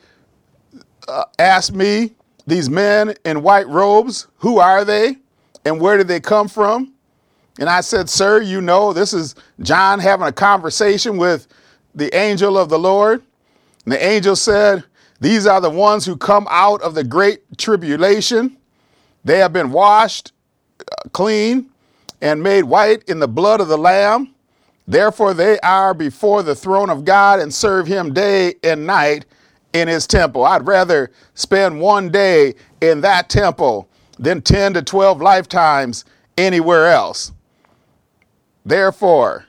uh, 1.07 1.25
Ask 1.37 1.73
me, 1.73 2.13
these 2.47 2.69
men 2.69 3.13
in 3.25 3.43
white 3.43 3.67
robes, 3.67 4.27
who 4.37 4.59
are 4.59 4.83
they 4.83 5.17
and 5.65 5.79
where 5.79 5.97
did 5.97 6.07
they 6.07 6.19
come 6.19 6.47
from? 6.47 6.93
And 7.59 7.69
I 7.69 7.81
said, 7.81 8.09
Sir, 8.09 8.41
you 8.41 8.61
know, 8.61 8.93
this 8.93 9.13
is 9.13 9.35
John 9.61 9.99
having 9.99 10.27
a 10.27 10.31
conversation 10.31 11.17
with 11.17 11.47
the 11.93 12.13
angel 12.15 12.57
of 12.57 12.69
the 12.69 12.79
Lord. 12.79 13.21
And 13.85 13.93
the 13.93 14.03
angel 14.03 14.35
said, 14.35 14.83
These 15.19 15.45
are 15.45 15.59
the 15.61 15.69
ones 15.69 16.05
who 16.05 16.15
come 16.15 16.47
out 16.49 16.81
of 16.81 16.95
the 16.95 17.03
great 17.03 17.41
tribulation. 17.57 18.57
They 19.23 19.39
have 19.39 19.51
been 19.51 19.71
washed 19.71 20.31
uh, 20.79 21.09
clean 21.09 21.69
and 22.21 22.41
made 22.41 22.63
white 22.63 23.03
in 23.09 23.19
the 23.19 23.27
blood 23.27 23.61
of 23.61 23.67
the 23.67 23.77
Lamb. 23.77 24.33
Therefore, 24.89 25.35
they 25.35 25.59
are 25.59 25.93
before 25.93 26.41
the 26.41 26.55
throne 26.55 26.89
of 26.89 27.05
God 27.05 27.39
and 27.39 27.53
serve 27.53 27.85
him 27.85 28.11
day 28.11 28.55
and 28.63 28.87
night 28.87 29.27
in 29.71 29.87
his 29.87 30.07
temple. 30.07 30.43
I'd 30.43 30.65
rather 30.65 31.11
spend 31.35 31.79
one 31.79 32.09
day 32.09 32.55
in 32.81 33.01
that 33.01 33.29
temple 33.29 33.87
than 34.17 34.41
10 34.41 34.73
to 34.73 34.81
12 34.81 35.21
lifetimes 35.21 36.05
anywhere 36.39 36.87
else. 36.87 37.33
Therefore, 38.65 39.45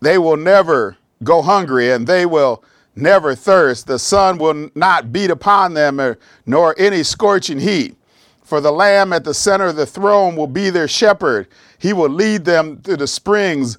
they 0.00 0.18
will 0.18 0.36
never 0.36 0.98
go 1.24 1.40
hungry 1.40 1.90
and 1.90 2.06
they 2.06 2.26
will 2.26 2.62
never 2.94 3.34
thirst. 3.34 3.86
The 3.86 3.98
sun 3.98 4.36
will 4.36 4.68
not 4.74 5.12
beat 5.12 5.30
upon 5.30 5.72
them, 5.72 6.16
nor 6.44 6.74
any 6.78 7.04
scorching 7.04 7.58
heat. 7.58 7.96
For 8.42 8.60
the 8.60 8.72
Lamb 8.72 9.14
at 9.14 9.24
the 9.24 9.32
center 9.32 9.68
of 9.68 9.76
the 9.76 9.86
throne 9.86 10.36
will 10.36 10.46
be 10.46 10.68
their 10.68 10.88
shepherd. 10.88 11.48
He 11.78 11.94
will 11.94 12.10
lead 12.10 12.44
them 12.44 12.82
to 12.82 12.98
the 12.98 13.06
springs 13.06 13.78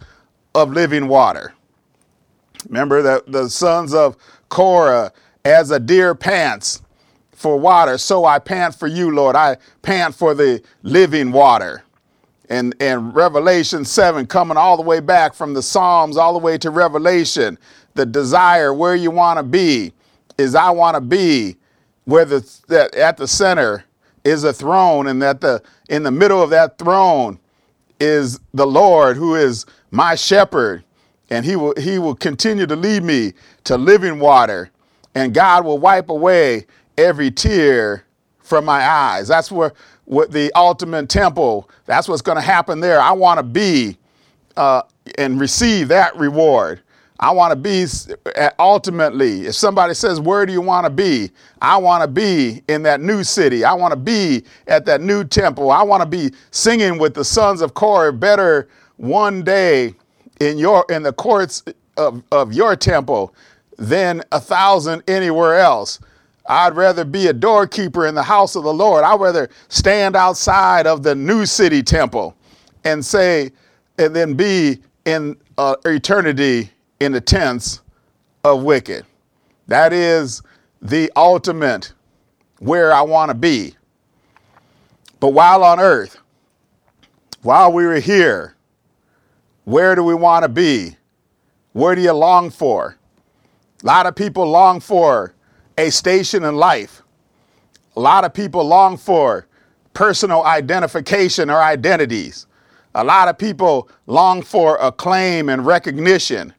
of 0.54 0.72
living 0.72 1.08
water. 1.08 1.54
Remember 2.68 3.02
that 3.02 3.32
the 3.32 3.50
sons 3.50 3.94
of 3.94 4.18
Korah, 4.50 5.12
as 5.44 5.72
a 5.72 5.80
deer 5.80 6.14
pants 6.14 6.82
for 7.32 7.58
water, 7.58 7.98
so 7.98 8.26
I 8.26 8.38
pant 8.40 8.76
for 8.76 8.88
you, 8.88 9.12
Lord. 9.12 9.36
I 9.36 9.58
pant 9.82 10.14
for 10.14 10.34
the 10.34 10.62
living 10.84 11.32
water. 11.32 11.84
And, 12.50 12.76
and 12.80 13.16
Revelation 13.16 13.86
7, 13.86 14.28
coming 14.28 14.58
all 14.58 14.76
the 14.76 14.84
way 14.84 15.00
back 15.00 15.34
from 15.34 15.54
the 15.54 15.62
Psalms 15.62 16.18
all 16.18 16.34
the 16.34 16.40
way 16.40 16.58
to 16.60 16.70
Revelation, 16.70 17.58
the 17.94 18.06
desire 18.06 18.74
where 18.74 18.96
you 18.96 19.10
want 19.10 19.38
to 19.38 19.44
be 19.44 19.94
is 20.38 20.54
I 20.54 20.70
want 20.70 20.96
to 20.96 21.02
be 21.02 21.56
where 22.06 22.26
the 22.26 22.48
that 22.68 22.94
at 22.96 23.18
the 23.18 23.28
center 23.28 23.86
is 24.24 24.44
a 24.44 24.54
throne, 24.54 25.08
and 25.08 25.22
that 25.22 25.42
the 25.42 25.62
in 25.90 26.04
the 26.04 26.12
middle 26.12 26.42
of 26.42 26.50
that 26.50 26.78
throne 26.78 27.40
is 28.00 28.40
the 28.54 28.66
Lord 28.66 29.18
who 29.18 29.36
is 29.36 29.66
my 29.92 30.16
shepherd, 30.16 30.84
and 31.30 31.46
he 31.46 31.56
will 31.56 31.74
he 31.78 32.00
will 32.00 32.16
continue 32.16 32.66
to 32.66 32.76
lead 32.76 33.04
me 33.04 33.34
to 33.66 33.78
living 33.78 34.20
water, 34.20 34.72
and 35.16 35.34
God 35.34 35.66
will 35.66 35.78
wipe 35.78 36.10
away 36.10 36.66
every 36.98 37.32
tear 37.32 38.06
from 38.40 38.66
my 38.66 38.86
eyes. 38.88 39.28
That's 39.28 39.52
where 39.52 39.74
what 40.06 40.32
the 40.32 40.52
ultimate 40.56 41.10
temple. 41.10 41.70
That's 41.86 42.08
what's 42.08 42.22
going 42.22 42.38
to 42.38 42.42
happen 42.42 42.80
there. 42.80 43.00
I 43.00 43.12
want 43.12 43.38
to 43.38 43.44
be 43.44 43.98
uh, 44.58 44.84
and 45.18 45.40
receive 45.40 45.88
that 45.90 46.16
reward. 46.18 46.82
I 47.22 47.30
want 47.32 47.52
to 47.52 47.56
be 47.56 47.86
ultimately, 48.58 49.46
if 49.46 49.54
somebody 49.54 49.94
says, 49.94 50.20
Where 50.20 50.46
do 50.46 50.52
you 50.52 50.62
want 50.62 50.86
to 50.86 50.90
be? 50.90 51.30
I 51.62 51.78
want 51.78 52.02
to 52.02 52.08
be 52.08 52.64
in 52.68 52.82
that 52.84 53.00
new 53.00 53.24
city. 53.24 53.64
I 53.64 53.74
want 53.74 53.92
to 53.92 53.96
be 53.96 54.44
at 54.68 54.86
that 54.86 55.02
new 55.02 55.24
temple. 55.24 55.70
I 55.70 55.84
want 55.84 56.02
to 56.02 56.10
be 56.10 56.36
singing 56.50 56.98
with 56.98 57.14
the 57.14 57.24
sons 57.24 57.62
of 57.62 57.76
Korah 57.76 58.12
better 58.12 58.68
one 59.02 59.44
day 59.44 59.96
in 60.40 60.60
your 60.60 60.86
in 60.90 61.02
the 61.02 61.12
courts 61.12 61.64
of, 61.98 62.22
of 62.32 62.54
your 62.54 62.76
temple 62.76 63.34
than 63.78 64.22
a 64.32 64.40
thousand 64.40 65.02
anywhere 65.08 65.58
else. 65.58 66.00
I'd 66.46 66.76
rather 66.76 67.04
be 67.04 67.28
a 67.28 67.34
doorkeeper 67.34 68.06
in 68.06 68.14
the 68.14 68.24
house 68.24 68.56
of 68.56 68.64
the 68.64 68.74
Lord. 68.74 69.04
I'd 69.04 69.20
rather 69.20 69.50
stand 69.70 70.16
outside 70.16 70.86
of 70.86 71.02
the 71.02 71.16
new 71.16 71.48
city 71.48 71.82
temple 71.82 72.36
and 72.84 73.04
say, 73.04 73.52
and 73.98 74.16
then 74.16 74.36
be 74.36 74.82
in 75.06 75.36
uh, 75.58 75.76
eternity 75.86 76.70
in 77.00 77.12
the 77.12 77.22
tents 77.22 77.82
of 78.44 78.64
wicked. 78.64 79.06
That 79.68 79.94
is 79.94 80.44
the 80.82 81.12
ultimate 81.16 81.94
where 82.60 82.94
I 82.94 83.02
want 83.02 83.30
to 83.30 83.36
be. 83.36 83.76
But 85.20 85.30
while 85.30 85.64
on 85.64 85.80
earth, 85.80 86.18
while 87.42 87.72
we 87.72 87.86
were 87.86 88.00
here, 88.00 88.56
where 89.66 89.96
do 89.96 90.04
we 90.04 90.14
want 90.14 90.44
to 90.44 90.50
be? 90.50 90.96
Where 91.74 91.96
do 91.96 92.02
you 92.02 92.14
long 92.14 92.50
for? 92.50 92.98
A 93.84 93.86
lot 93.86 94.06
of 94.06 94.16
people 94.16 94.46
long 94.46 94.80
for 94.80 95.34
a 95.78 95.90
station 95.90 96.44
in 96.44 96.56
life. 96.56 97.02
A 97.96 98.00
lot 98.00 98.24
of 98.24 98.34
people 98.34 98.64
long 98.64 98.98
for 98.98 99.48
personal 99.94 100.44
identification 100.44 101.50
or 101.50 101.62
identities. 101.62 102.48
A 102.96 103.04
lot 103.04 103.28
of 103.28 103.38
people 103.38 103.90
long 104.08 104.42
for 104.42 104.78
acclaim 104.78 105.50
and 105.50 105.66
recognition. 105.66 106.54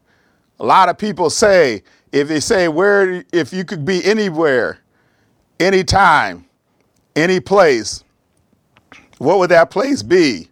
A 0.60 0.64
lot 0.64 0.88
of 0.88 0.96
people 0.96 1.30
say, 1.30 1.82
if 2.12 2.28
they 2.28 2.40
say, 2.40 2.68
where, 2.68 3.24
if 3.32 3.52
you 3.52 3.64
could 3.64 3.84
be 3.84 4.04
anywhere, 4.04 4.78
anytime, 5.60 6.46
any 7.16 7.40
place, 7.40 8.04
what 9.18 9.38
would 9.38 9.50
that 9.50 9.70
place 9.70 10.02
be? 10.02 10.48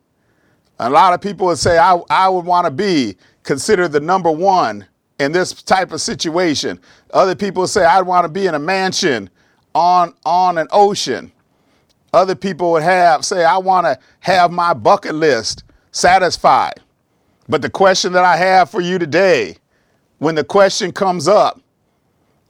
A 0.82 0.88
lot 0.88 1.12
of 1.12 1.20
people 1.20 1.46
would 1.46 1.58
say, 1.58 1.76
I, 1.76 2.00
I 2.08 2.26
would 2.30 2.46
want 2.46 2.64
to 2.64 2.70
be 2.70 3.18
considered 3.42 3.88
the 3.88 4.00
number 4.00 4.30
one 4.30 4.87
in 5.18 5.30
this 5.30 5.52
type 5.52 5.92
of 5.92 6.00
situation. 6.00 6.80
Other 7.12 7.34
people 7.34 7.66
say, 7.66 7.84
I'd 7.84 8.06
want 8.06 8.25
to 8.25 8.30
be 8.30 8.46
in 8.46 8.54
a 8.54 8.58
mansion 8.58 9.28
on, 9.75 10.14
on 10.25 10.56
an 10.56 10.68
ocean. 10.70 11.32
Other 12.14 12.34
people 12.34 12.72
would 12.72 12.82
have 12.82 13.26
say, 13.26 13.44
I 13.44 13.58
want 13.58 13.84
to 13.88 13.99
have 14.20 14.50
my 14.50 14.72
bucket 14.72 15.14
list 15.14 15.64
satisfied. 15.92 16.80
But 17.46 17.60
the 17.60 17.68
question 17.68 18.14
that 18.14 18.25
I 18.25 18.38
have 18.38 18.70
for 18.70 18.80
you 18.80 18.99
today 18.99 19.58
when 20.16 20.34
the 20.34 20.44
question 20.44 20.92
comes 20.92 21.28
up, 21.28 21.60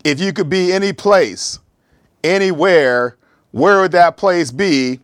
if 0.04 0.20
you 0.20 0.32
could 0.32 0.48
be 0.48 0.72
any 0.72 0.92
place, 0.92 1.58
anywhere, 2.22 3.16
where 3.50 3.80
would 3.80 3.92
that 3.92 4.16
place 4.16 4.52
be? 4.52 5.00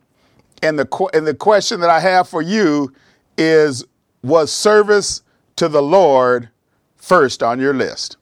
And 0.63 0.79
the, 0.79 1.09
and 1.13 1.27
the 1.27 1.35
question 1.35 1.81
that 1.81 1.89
I 1.89 1.99
have 1.99 2.29
for 2.29 2.41
you 2.41 2.93
is 3.37 3.85
Was 4.23 4.51
service 4.51 5.21
to 5.55 5.67
the 5.67 5.81
Lord 5.81 6.49
first 6.95 7.43
on 7.43 7.59
your 7.59 7.73
list? 7.73 8.17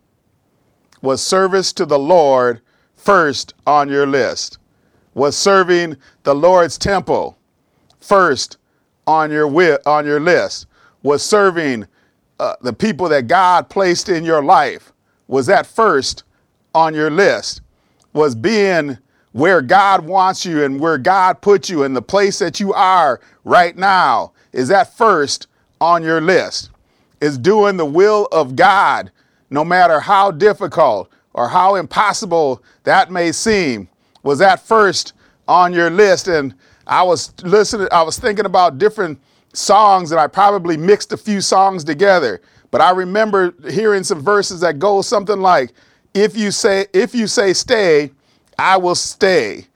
Was 1.01 1.21
service 1.21 1.73
to 1.73 1.85
the 1.85 1.99
Lord 1.99 2.61
first 2.95 3.53
on 3.65 3.89
your 3.89 4.05
list? 4.05 4.57
Was 5.13 5.37
serving 5.37 5.97
the 6.23 6.35
Lord's 6.35 6.77
temple 6.77 7.37
first 7.99 8.57
on 9.07 9.31
your 9.31 9.47
wi- 9.47 9.79
on 9.85 10.05
your 10.05 10.19
list? 10.19 10.67
Was 11.03 11.23
serving 11.23 11.87
uh, 12.39 12.55
the 12.61 12.73
people 12.73 13.07
that 13.09 13.27
God 13.27 13.69
placed 13.69 14.09
in 14.09 14.23
your 14.25 14.43
life? 14.43 14.91
Was 15.27 15.45
that 15.45 15.65
first 15.65 16.23
on 16.73 16.93
your 16.93 17.09
list? 17.09 17.61
Was 18.13 18.35
being 18.35 18.97
where 19.31 19.61
God 19.61 20.05
wants 20.05 20.45
you 20.45 20.63
and 20.63 20.79
where 20.79 20.97
God 20.97 21.41
put 21.41 21.69
you 21.69 21.83
in 21.83 21.93
the 21.93 22.01
place 22.01 22.39
that 22.39 22.59
you 22.59 22.73
are 22.73 23.19
right 23.43 23.77
now? 23.77 24.31
Is 24.55 24.69
that 24.69 24.95
first 24.95 25.47
on 25.81 26.01
your 26.01 26.21
list? 26.21 26.69
Is 27.19 27.37
doing 27.37 27.75
the 27.75 27.85
will 27.85 28.27
of 28.31 28.55
God, 28.55 29.11
no 29.49 29.65
matter 29.65 29.99
how 29.99 30.31
difficult 30.31 31.11
or 31.33 31.49
how 31.49 31.75
impossible 31.75 32.63
that 32.83 33.11
may 33.11 33.33
seem, 33.33 33.89
was 34.23 34.39
that 34.39 34.61
first 34.61 35.11
on 35.45 35.73
your 35.73 35.89
list? 35.89 36.29
And 36.29 36.55
I 36.87 37.03
was 37.03 37.33
listening, 37.43 37.89
I 37.91 38.01
was 38.01 38.17
thinking 38.17 38.45
about 38.45 38.77
different 38.77 39.19
songs, 39.51 40.11
and 40.11 40.21
I 40.21 40.27
probably 40.27 40.77
mixed 40.77 41.11
a 41.11 41.17
few 41.17 41.41
songs 41.41 41.83
together. 41.83 42.41
But 42.71 42.79
I 42.79 42.91
remember 42.91 43.53
hearing 43.69 44.05
some 44.05 44.21
verses 44.21 44.61
that 44.61 44.79
go 44.79 45.01
something 45.01 45.41
like, 45.41 45.73
if 46.13 46.37
you 46.37 46.49
say, 46.51 46.87
if 46.93 47.13
you 47.13 47.27
say 47.27 47.51
stay, 47.51 48.11
I 48.57 48.77
will 48.77 48.95
stay. 48.95 49.67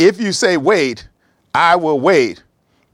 If 0.00 0.20
you 0.20 0.32
say 0.32 0.56
wait, 0.56 1.08
I 1.54 1.76
will 1.76 2.00
wait. 2.00 2.42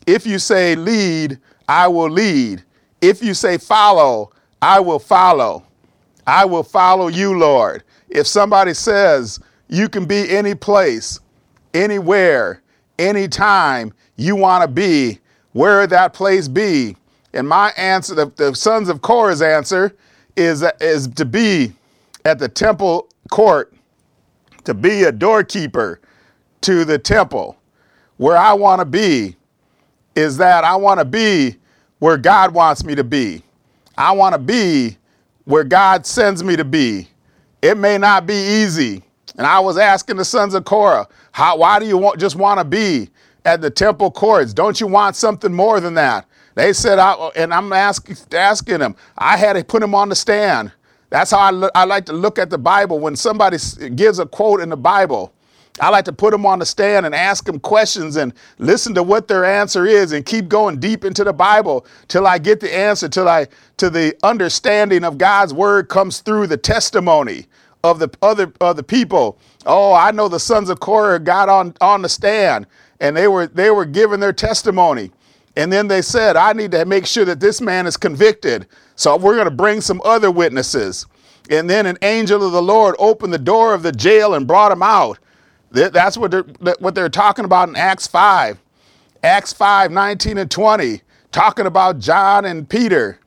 If 0.07 0.27
you 0.27 0.39
say 0.39 0.75
lead, 0.75 1.39
I 1.69 1.89
will 1.89 2.11
lead. 2.11 2.63
If 3.01 3.23
you 3.23 3.35
say 3.35 3.59
follow, 3.59 4.31
I 4.61 4.81
will 4.81 4.99
follow. 4.99 5.65
I 6.27 6.45
will 6.45 6.63
follow 6.63 7.09
you, 7.09 7.39
Lord. 7.39 7.85
If 8.09 8.27
somebody 8.27 8.75
says 8.75 9.41
you 9.69 9.89
can 9.89 10.07
be 10.07 10.31
any 10.31 10.55
place, 10.55 11.21
anywhere, 11.73 12.63
anytime 12.99 13.93
you 14.17 14.37
want 14.37 14.63
to 14.63 14.69
be, 14.69 15.21
where 15.53 15.87
that 15.87 16.13
place 16.13 16.49
be? 16.49 16.97
And 17.33 17.49
my 17.49 17.73
answer, 17.77 18.15
the, 18.15 18.27
the 18.37 18.55
sons 18.55 18.89
of 18.89 19.03
Korah's 19.03 19.43
answer, 19.43 19.95
is, 20.37 20.65
is 20.81 21.09
to 21.09 21.25
be 21.25 21.73
at 22.25 22.39
the 22.39 22.49
temple 22.49 23.09
court, 23.31 23.75
to 24.65 24.75
be 24.75 25.03
a 25.05 25.13
doorkeeper 25.13 26.01
to 26.63 26.85
the 26.85 26.99
temple. 26.99 27.57
Where 28.17 28.37
I 28.37 28.53
want 28.53 28.81
to 28.81 28.85
be 28.85 29.37
is 30.17 30.37
that 30.39 30.65
I 30.65 30.77
want 30.77 31.01
to 31.01 31.05
be 31.05 31.57
where 31.99 32.17
God 32.17 32.53
wants 32.55 32.85
me 32.85 32.95
to 32.95 33.05
be. 33.05 33.43
I 33.97 34.13
want 34.13 34.35
to 34.35 34.39
be 34.39 34.97
where 35.45 35.65
God 35.65 36.07
sends 36.07 36.43
me 36.43 36.57
to 36.57 36.65
be. 36.65 37.09
It 37.63 37.77
may 37.77 37.99
not 37.99 38.27
be 38.27 38.35
easy. 38.35 39.03
And 39.37 39.47
I 39.47 39.59
was 39.61 39.79
asking 39.79 40.17
the 40.17 40.25
sons 40.25 40.55
of 40.55 40.65
Korah, 40.65 41.09
how, 41.33 41.59
why 41.59 41.79
do 41.79 41.87
you 41.87 41.99
want, 41.99 42.21
just 42.21 42.37
want 42.37 42.61
to 42.61 42.65
be 42.65 43.11
at 43.45 43.61
the 43.61 43.71
temple 43.71 44.11
courts? 44.11 44.53
Don't 44.53 44.81
you 44.81 44.87
want 44.87 45.17
something 45.17 45.53
more 45.53 45.81
than 45.81 45.95
that? 45.95 46.27
They 46.55 46.73
said, 46.73 46.99
I, 46.99 47.15
and 47.35 47.53
I'm 47.53 47.73
ask, 47.73 48.09
asking 48.33 48.79
them, 48.79 48.95
I 49.19 49.37
had 49.37 49.55
to 49.55 49.65
put 49.65 49.83
him 49.83 49.95
on 49.95 50.09
the 50.09 50.15
stand. 50.15 50.71
That's 51.11 51.33
how 51.33 51.39
I, 51.39 51.71
I 51.75 51.85
like 51.85 52.07
to 52.07 52.13
look 52.13 52.39
at 52.39 52.51
the 52.51 52.59
Bible. 52.59 53.01
When 53.01 53.17
somebody 53.17 53.59
gives 53.97 54.21
a 54.21 54.27
quote 54.27 54.61
in 54.61 54.69
the 54.69 54.77
Bible, 54.77 55.34
I 55.81 55.89
like 55.89 56.05
to 56.05 56.13
put 56.13 56.31
them 56.31 56.47
on 56.47 56.61
the 56.61 56.67
stand 56.67 57.05
and 57.05 57.15
ask 57.15 57.45
them 57.45 57.59
questions 57.59 58.17
and 58.17 58.33
listen 58.59 58.95
to 58.95 59.03
what 59.03 59.27
their 59.27 59.45
answer 59.45 59.87
is 59.87 60.13
and 60.13 60.25
keep 60.25 60.49
going 60.49 60.79
deep 60.79 61.05
into 61.05 61.25
the 61.25 61.33
Bible 61.33 61.85
till 62.07 62.27
I 62.27 62.39
get 62.39 62.61
the 62.61 62.73
answer, 62.73 63.09
till 63.09 63.29
I 63.29 63.49
to 63.79 63.91
the 63.91 64.17
understanding 64.23 65.03
of 65.03 65.19
God's 65.19 65.53
word 65.53 65.89
comes 65.89 66.21
through 66.21 66.47
the 66.47 66.57
testimony 66.57 67.47
of 67.83 67.99
the 67.99 68.09
other 68.23 68.53
of 68.61 68.77
the 68.77 68.85
people. 68.85 69.39
Oh, 69.67 69.93
I 69.93 70.13
know 70.13 70.29
the 70.29 70.39
sons 70.39 70.71
of 70.71 70.79
Korah 70.79 71.19
got 71.19 71.49
on 71.49 71.75
on 71.81 72.03
the 72.03 72.09
stand 72.09 72.67
and 73.01 73.17
they 73.17 73.27
were 73.27 73.49
they 73.49 73.71
were 73.71 73.85
giving 73.85 74.21
their 74.21 74.33
testimony. 74.33 75.11
And 75.57 75.73
then 75.73 75.89
they 75.89 76.03
said, 76.03 76.37
I 76.37 76.53
need 76.53 76.73
to 76.73 76.85
make 76.85 77.07
sure 77.07 77.25
that 77.25 77.41
this 77.41 77.61
man 77.61 77.87
is 77.87 77.97
convicted. 77.97 78.67
So 78.97 79.17
we're 79.17 79.37
going 79.37 79.49
to 79.49 79.55
bring 79.55 79.81
some 79.81 80.01
other 80.05 80.31
witnesses. 80.31 81.07
And 81.51 81.69
then 81.69 81.87
an 81.87 81.99
angel 82.03 82.45
of 82.45 82.53
the 82.53 82.63
Lord 82.63 82.97
opened 82.99 83.33
the 83.33 83.39
door 83.39 83.75
of 83.75 83.83
the 83.83 83.93
jail 83.93 84.35
and 84.35 84.47
brought 84.47 84.73
him 84.73 84.83
out. 84.83 85.19
That's 85.75 86.17
what 86.17 86.31
they're, 86.31 86.75
what 86.79 86.95
they're 86.95 87.09
talking 87.09 87.45
about 87.45 87.69
in 87.69 87.77
Acts 87.77 88.07
5. 88.07 88.59
Acts 89.25 89.53
5, 89.53 89.91
19 89.91 90.39
and 90.39 90.51
20, 90.51 91.01
talking 91.33 91.67
about 91.67 91.99
John 91.99 92.45
and 92.45 92.69
Peter. 92.69 93.19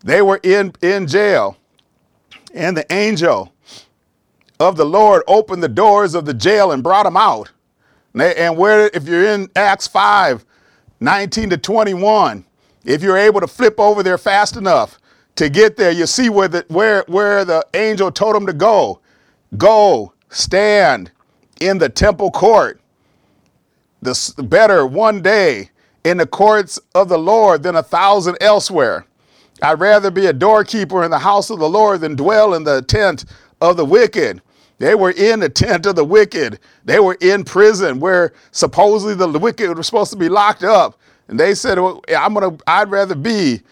They 0.00 0.20
were 0.20 0.40
in, 0.42 0.72
in 0.82 1.06
jail. 1.06 1.56
And 2.54 2.76
the 2.76 2.90
angel 2.92 3.52
of 4.58 4.76
the 4.76 4.84
Lord 4.84 5.22
opened 5.26 5.62
the 5.62 5.68
doors 5.68 6.14
of 6.14 6.24
the 6.24 6.34
jail 6.34 6.72
and 6.72 6.82
brought 6.82 7.04
them 7.04 7.16
out. 7.16 7.52
And 8.14 8.56
where, 8.56 8.90
if 8.92 9.06
you're 9.06 9.24
in 9.24 9.48
Acts 9.54 9.86
5, 9.86 10.44
19 11.00 11.50
to 11.50 11.56
21, 11.56 12.44
if 12.84 13.02
you're 13.02 13.16
able 13.16 13.40
to 13.40 13.46
flip 13.46 13.78
over 13.78 14.02
there 14.02 14.18
fast 14.18 14.56
enough 14.56 14.98
to 15.36 15.48
get 15.48 15.76
there, 15.76 15.92
you 15.92 16.06
see 16.06 16.28
where 16.28 16.48
the, 16.48 16.64
where, 16.68 17.04
where 17.06 17.44
the 17.44 17.64
angel 17.74 18.10
told 18.10 18.34
them 18.34 18.46
to 18.46 18.52
go. 18.52 19.00
Go, 19.56 20.12
stand, 20.30 21.10
in 21.68 21.78
the 21.78 21.88
temple 21.88 22.30
court. 22.30 22.80
The 24.02 24.34
better 24.48 24.84
one 24.86 25.22
day 25.22 25.70
in 26.04 26.16
the 26.16 26.26
courts 26.26 26.78
of 26.94 27.08
the 27.08 27.18
Lord 27.18 27.62
than 27.62 27.76
a 27.76 27.82
thousand 27.82 28.36
elsewhere. 28.40 29.06
I'd 29.62 29.78
rather 29.78 30.10
be 30.10 30.26
a 30.26 30.32
doorkeeper 30.32 31.04
in 31.04 31.10
the 31.12 31.20
house 31.20 31.50
of 31.50 31.60
the 31.60 31.68
Lord 31.68 32.00
than 32.00 32.16
dwell 32.16 32.54
in 32.54 32.64
the 32.64 32.82
tent 32.82 33.24
of 33.60 33.76
the 33.76 33.84
wicked. 33.84 34.42
They 34.78 34.96
were 34.96 35.12
in 35.12 35.38
the 35.38 35.48
tent 35.48 35.86
of 35.86 35.94
the 35.94 36.04
wicked. 36.04 36.58
They 36.84 36.98
were 36.98 37.16
in 37.20 37.44
prison 37.44 38.00
where 38.00 38.32
supposedly 38.50 39.14
the 39.14 39.38
wicked 39.38 39.76
were 39.76 39.82
supposed 39.84 40.10
to 40.10 40.16
be 40.16 40.28
locked 40.28 40.64
up. 40.64 40.98
And 41.28 41.38
they 41.38 41.54
said, 41.54 41.78
well, 41.78 42.02
"I'm 42.08 42.34
gonna. 42.34 42.56
I'd 42.66 42.90
rather 42.90 43.14
be 43.14 43.62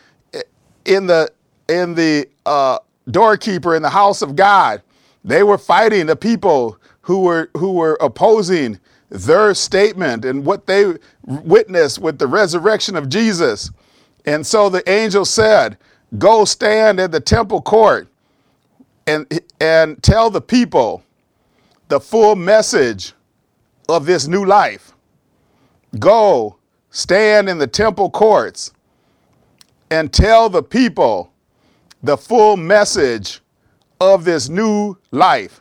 in 0.84 1.08
the 1.08 1.32
in 1.68 1.94
the 1.94 2.28
uh, 2.46 2.78
doorkeeper 3.10 3.74
in 3.74 3.82
the 3.82 3.90
house 3.90 4.22
of 4.22 4.36
God." 4.36 4.82
They 5.24 5.42
were 5.42 5.58
fighting 5.58 6.06
the 6.06 6.16
people 6.16 6.78
who 7.02 7.20
were 7.20 7.50
who 7.56 7.72
were 7.72 7.96
opposing 8.00 8.78
their 9.08 9.54
statement 9.54 10.24
and 10.24 10.44
what 10.44 10.66
they 10.66 10.94
witnessed 11.24 11.98
with 11.98 12.18
the 12.18 12.26
resurrection 12.26 12.96
of 12.96 13.08
Jesus. 13.08 13.70
And 14.24 14.46
so 14.46 14.68
the 14.68 14.88
angel 14.88 15.24
said, 15.24 15.78
"Go 16.18 16.44
stand 16.44 17.00
at 17.00 17.10
the 17.10 17.20
temple 17.20 17.62
court 17.62 18.08
and 19.06 19.26
and 19.60 20.02
tell 20.02 20.30
the 20.30 20.40
people 20.40 21.02
the 21.88 22.00
full 22.00 22.36
message 22.36 23.14
of 23.88 24.06
this 24.06 24.28
new 24.28 24.44
life. 24.44 24.92
Go 25.98 26.56
stand 26.90 27.48
in 27.48 27.58
the 27.58 27.66
temple 27.66 28.10
courts 28.10 28.72
and 29.90 30.12
tell 30.12 30.48
the 30.48 30.62
people 30.62 31.32
the 32.02 32.16
full 32.16 32.56
message 32.56 33.40
of 34.00 34.24
this 34.24 34.48
new 34.48 34.96
life." 35.10 35.59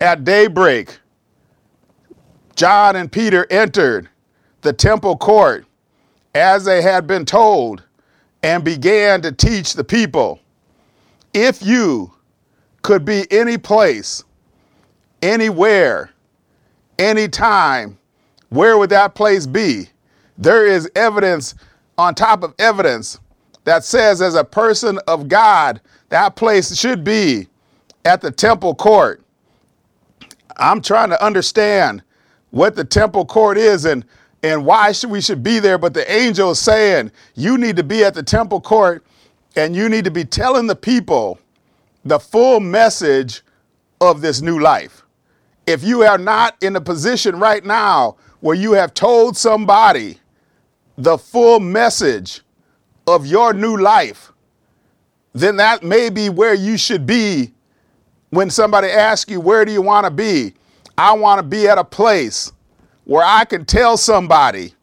At 0.00 0.24
daybreak, 0.24 0.98
John 2.54 2.96
and 2.96 3.10
Peter 3.10 3.46
entered 3.50 4.08
the 4.60 4.72
temple 4.72 5.16
court 5.16 5.64
as 6.34 6.64
they 6.64 6.82
had 6.82 7.06
been 7.06 7.24
told 7.24 7.82
and 8.42 8.62
began 8.62 9.22
to 9.22 9.32
teach 9.32 9.72
the 9.72 9.84
people. 9.84 10.40
If 11.32 11.62
you 11.62 12.12
could 12.82 13.04
be 13.04 13.26
any 13.30 13.58
place, 13.58 14.22
anywhere, 15.22 16.10
anytime, 16.98 17.98
where 18.50 18.78
would 18.78 18.90
that 18.90 19.14
place 19.14 19.46
be? 19.46 19.88
There 20.38 20.66
is 20.66 20.90
evidence 20.94 21.54
on 21.98 22.14
top 22.14 22.42
of 22.42 22.54
evidence 22.58 23.18
that 23.64 23.82
says, 23.82 24.20
as 24.20 24.34
a 24.34 24.44
person 24.44 24.98
of 25.08 25.28
God, 25.28 25.80
that 26.10 26.36
place 26.36 26.76
should 26.78 27.02
be 27.02 27.48
at 28.04 28.20
the 28.20 28.30
temple 28.30 28.74
court. 28.74 29.22
I'm 30.56 30.80
trying 30.80 31.10
to 31.10 31.24
understand 31.24 32.02
what 32.50 32.74
the 32.74 32.84
temple 32.84 33.26
court 33.26 33.58
is 33.58 33.84
and 33.84 34.04
and 34.42 34.64
why 34.64 34.92
should 34.92 35.10
we 35.10 35.20
should 35.20 35.42
be 35.42 35.58
there. 35.58 35.78
But 35.78 35.94
the 35.94 36.10
angel 36.10 36.52
is 36.52 36.58
saying 36.58 37.10
you 37.34 37.58
need 37.58 37.76
to 37.76 37.82
be 37.82 38.04
at 38.04 38.14
the 38.14 38.22
temple 38.22 38.60
court 38.60 39.04
and 39.56 39.74
you 39.74 39.88
need 39.88 40.04
to 40.04 40.10
be 40.10 40.24
telling 40.24 40.66
the 40.66 40.76
people 40.76 41.38
the 42.04 42.18
full 42.18 42.60
message 42.60 43.42
of 44.00 44.20
this 44.20 44.42
new 44.42 44.60
life. 44.60 45.02
If 45.66 45.82
you 45.82 46.02
are 46.04 46.18
not 46.18 46.56
in 46.62 46.76
a 46.76 46.80
position 46.80 47.40
right 47.40 47.64
now 47.64 48.16
where 48.40 48.54
you 48.54 48.72
have 48.72 48.94
told 48.94 49.36
somebody 49.36 50.20
the 50.96 51.18
full 51.18 51.58
message 51.58 52.42
of 53.06 53.26
your 53.26 53.52
new 53.52 53.76
life, 53.76 54.32
then 55.32 55.56
that 55.56 55.82
may 55.82 56.08
be 56.08 56.28
where 56.28 56.54
you 56.54 56.76
should 56.76 57.04
be 57.06 57.52
when 58.36 58.50
somebody 58.50 58.88
asks 58.88 59.30
you, 59.30 59.40
Where 59.40 59.64
do 59.64 59.72
you 59.72 59.80
want 59.80 60.04
to 60.04 60.10
be? 60.10 60.52
I 60.98 61.14
want 61.14 61.38
to 61.38 61.42
be 61.42 61.66
at 61.68 61.78
a 61.78 61.84
place 61.84 62.52
where 63.04 63.24
I 63.24 63.46
can 63.46 63.64
tell 63.64 63.96
somebody 63.96 64.74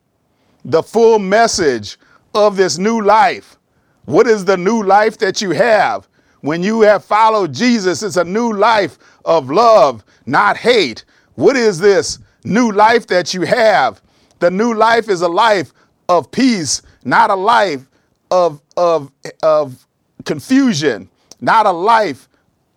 the 0.66 0.82
full 0.82 1.20
message 1.20 2.00
of 2.34 2.58
this 2.58 2.80
new 2.80 3.02
life. 3.02 3.58
What 4.06 4.26
is 4.26 4.44
the 4.44 4.58
new 4.58 4.82
life 4.82 5.20
that 5.20 5.40
you 5.40 5.52
have? 5.52 6.08
When 6.42 6.64
you 6.64 6.82
have 6.82 7.06
followed 7.06 7.54
Jesus, 7.54 8.02
it's 8.02 8.18
a 8.18 8.24
new 8.24 8.54
life 8.54 8.98
of 9.24 9.52
love, 9.52 10.04
not 10.26 10.58
hate. 10.58 11.06
What 11.36 11.56
is 11.56 11.78
this 11.78 12.18
new 12.44 12.72
life 12.72 13.06
that 13.08 13.36
you 13.36 13.42
have? 13.42 14.02
The 14.40 14.50
new 14.50 14.74
life 14.74 15.10
is 15.10 15.22
a 15.22 15.30
life 15.30 15.74
of 16.10 16.32
peace, 16.32 16.82
not 17.06 17.30
a 17.30 17.36
life 17.36 17.88
of, 18.32 18.62
of, 18.78 19.12
of 19.44 19.86
confusion, 20.26 21.08
not 21.40 21.68
a 21.68 21.72
life 21.72 22.28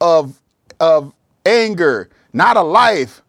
of, 0.02 0.38
of 0.80 1.12
anger, 1.44 2.10
not 2.32 2.56
a 2.56 2.62
life 2.62 3.22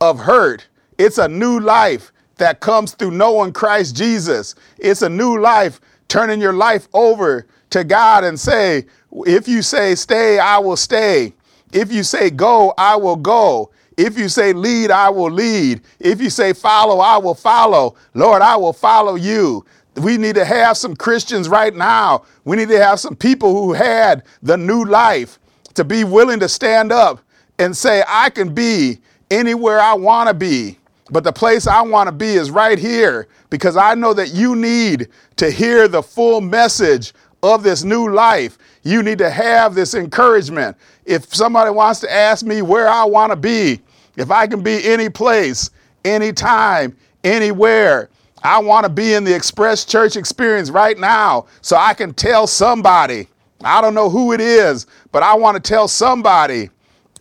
of 0.00 0.18
hurt. 0.18 0.66
It's 0.98 1.18
a 1.18 1.28
new 1.28 1.60
life 1.60 2.12
that 2.36 2.60
comes 2.60 2.92
through 2.92 3.12
knowing 3.12 3.52
Christ 3.52 3.96
Jesus. 3.96 4.54
It's 4.78 5.02
a 5.02 5.08
new 5.08 5.38
life, 5.38 5.80
turning 6.08 6.40
your 6.40 6.52
life 6.52 6.88
over 6.92 7.46
to 7.70 7.84
God 7.84 8.24
and 8.24 8.38
say, 8.38 8.86
if 9.26 9.46
you 9.46 9.62
say 9.62 9.94
stay, 9.94 10.38
I 10.38 10.58
will 10.58 10.76
stay. 10.76 11.34
If 11.72 11.92
you 11.92 12.02
say 12.02 12.30
go, 12.30 12.74
I 12.76 12.96
will 12.96 13.16
go. 13.16 13.70
If 13.96 14.18
you 14.18 14.28
say 14.28 14.52
lead, 14.52 14.90
I 14.90 15.10
will 15.10 15.30
lead. 15.30 15.82
If 15.98 16.20
you 16.20 16.30
say 16.30 16.52
follow, 16.52 17.00
I 17.00 17.18
will 17.18 17.34
follow. 17.34 17.96
Lord, 18.14 18.40
I 18.42 18.56
will 18.56 18.72
follow 18.72 19.14
you. 19.14 19.64
We 19.96 20.16
need 20.16 20.36
to 20.36 20.44
have 20.44 20.76
some 20.76 20.96
Christians 20.96 21.48
right 21.48 21.74
now. 21.74 22.24
We 22.44 22.56
need 22.56 22.68
to 22.70 22.82
have 22.82 22.98
some 22.98 23.14
people 23.14 23.52
who 23.52 23.72
had 23.72 24.24
the 24.42 24.56
new 24.56 24.84
life 24.84 25.38
to 25.74 25.84
be 25.84 26.04
willing 26.04 26.40
to 26.40 26.48
stand 26.48 26.92
up 26.92 27.20
and 27.58 27.76
say, 27.76 28.02
I 28.08 28.30
can 28.30 28.54
be 28.54 28.98
anywhere 29.30 29.80
I 29.80 29.94
want 29.94 30.28
to 30.28 30.34
be. 30.34 30.78
But 31.10 31.24
the 31.24 31.32
place 31.32 31.66
I 31.66 31.82
want 31.82 32.06
to 32.08 32.12
be 32.12 32.34
is 32.34 32.50
right 32.50 32.78
here 32.78 33.28
because 33.50 33.76
I 33.76 33.94
know 33.94 34.14
that 34.14 34.32
you 34.32 34.54
need 34.54 35.08
to 35.36 35.50
hear 35.50 35.88
the 35.88 36.02
full 36.02 36.40
message 36.40 37.12
of 37.42 37.62
this 37.62 37.82
new 37.82 38.12
life. 38.12 38.58
You 38.82 39.02
need 39.02 39.18
to 39.18 39.30
have 39.30 39.74
this 39.74 39.94
encouragement. 39.94 40.76
If 41.04 41.34
somebody 41.34 41.70
wants 41.70 42.00
to 42.00 42.12
ask 42.12 42.46
me 42.46 42.62
where 42.62 42.88
I 42.88 43.04
want 43.04 43.32
to 43.32 43.36
be, 43.36 43.80
if 44.16 44.30
I 44.30 44.46
can 44.46 44.62
be 44.62 44.86
any 44.86 45.08
place, 45.08 45.70
anytime, 46.04 46.96
anywhere, 47.24 48.08
I 48.42 48.58
want 48.58 48.84
to 48.84 48.90
be 48.90 49.14
in 49.14 49.24
the 49.24 49.34
Express 49.34 49.84
Church 49.84 50.16
experience 50.16 50.70
right 50.70 50.98
now 50.98 51.46
so 51.60 51.76
I 51.76 51.94
can 51.94 52.14
tell 52.14 52.46
somebody. 52.46 53.28
I 53.62 53.80
don't 53.80 53.94
know 53.94 54.08
who 54.08 54.32
it 54.32 54.40
is, 54.40 54.86
but 55.12 55.22
I 55.22 55.34
want 55.34 55.62
to 55.62 55.68
tell 55.68 55.88
somebody 55.88 56.70